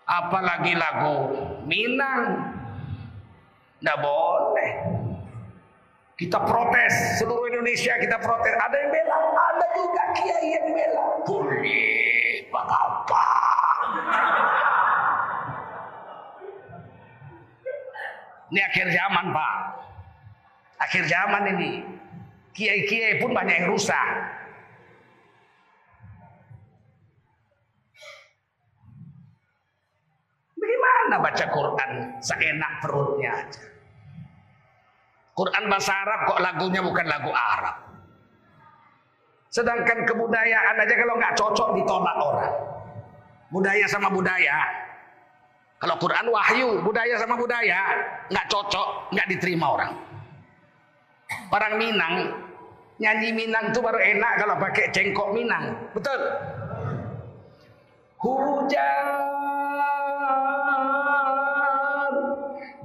Apalagi 0.06 0.72
lagu 0.78 1.16
Minang. 1.66 2.54
Gak 3.82 3.98
boleh. 3.98 4.70
Kita 6.16 6.40
protes 6.48 7.20
seluruh 7.20 7.44
Indonesia 7.52 7.92
kita 8.00 8.16
protes. 8.16 8.56
Ada 8.56 8.76
yang 8.80 8.88
bela, 8.88 9.16
ada 9.36 9.66
juga 9.76 10.02
kiai 10.16 10.48
yang 10.48 10.68
bela. 10.72 11.04
Boleh, 11.28 12.40
apa? 12.56 13.24
Ini 18.48 18.60
akhir 18.64 18.86
zaman 18.96 19.24
pak. 19.36 19.56
Akhir 20.80 21.04
zaman 21.04 21.42
ini. 21.52 21.72
Kiai-kiai 22.56 23.20
pun 23.20 23.36
banyak 23.36 23.52
yang 23.52 23.68
rusak. 23.68 24.08
Bagaimana 30.56 31.20
baca 31.20 31.44
Quran 31.52 31.90
seenak 32.24 32.72
perutnya 32.80 33.30
aja. 33.44 33.75
Quran 35.36 35.64
bahasa 35.68 35.92
Arab 35.92 36.20
kok 36.32 36.40
lagunya 36.40 36.80
bukan 36.80 37.04
lagu 37.04 37.28
Arab. 37.28 37.76
Sedangkan 39.52 40.08
kebudayaan 40.08 40.80
aja 40.80 40.94
kalau 40.96 41.14
nggak 41.20 41.34
cocok 41.36 41.68
ditolak 41.76 42.16
orang. 42.16 42.52
Budaya 43.52 43.84
sama 43.84 44.08
budaya. 44.08 44.64
Kalau 45.76 45.96
Quran 46.00 46.26
wahyu, 46.32 46.80
budaya 46.80 47.20
sama 47.20 47.36
budaya 47.36 47.84
nggak 48.32 48.48
cocok, 48.48 49.12
nggak 49.12 49.28
diterima 49.36 49.76
orang. 49.76 49.92
Orang 51.52 51.74
Minang 51.76 52.32
nyanyi 52.96 53.28
Minang 53.36 53.76
tuh 53.76 53.84
baru 53.84 54.00
enak 54.00 54.32
kalau 54.40 54.56
pakai 54.56 54.88
cengkok 54.88 55.36
Minang, 55.36 55.76
betul? 55.92 56.16
Hujan 58.24 59.04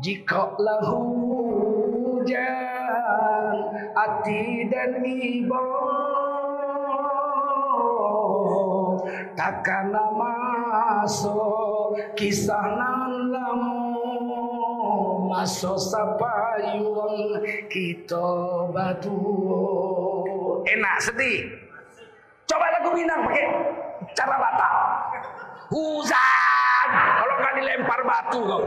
jika 0.04 0.52
hujan 2.22 3.55
hati 3.97 4.69
dan 4.69 5.01
ibu 5.01 5.65
takkan 9.34 9.89
masuk 10.13 11.97
kisah 12.13 12.78
nan 12.78 13.34
masuk 15.32 15.74
sapayun 15.82 17.41
kita 17.65 18.30
batu. 18.69 19.17
Enak 20.69 21.01
sedih. 21.01 21.49
Coba 22.45 22.67
lagu 22.78 22.93
Minang 22.93 23.26
pakai 23.26 23.49
cara 24.13 24.38
batal 24.38 24.76
hujan. 25.74 26.88
Kalau 26.93 27.36
nggak 27.41 27.53
dilempar 27.57 27.99
batu 28.05 28.39
kau 28.45 28.61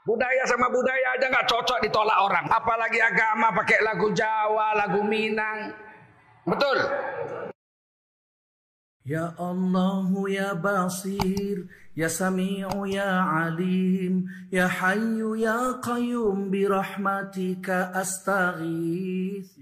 Budaya 0.00 0.42
sama 0.48 0.72
budaya 0.72 1.20
aja 1.20 1.26
nggak 1.28 1.48
cocok 1.48 1.78
ditolak 1.84 2.18
orang. 2.24 2.46
Apalagi 2.48 3.00
agama 3.04 3.52
pakai 3.52 3.84
lagu 3.84 4.08
Jawa, 4.16 4.72
lagu 4.72 5.04
Minang. 5.04 5.76
Betul? 6.48 6.78
Ya 9.04 9.32
Allah 9.40 10.06
ya 10.28 10.52
Basir 10.56 11.68
Ya 11.96 12.08
Sami'u 12.08 12.84
ya 12.84 13.24
Alim 13.48 14.28
Ya 14.52 14.68
Hayyu 14.68 15.40
ya 15.40 15.80
Qayyum 15.80 16.52
Birahmatika 16.52 17.92
astaghith 17.96 19.60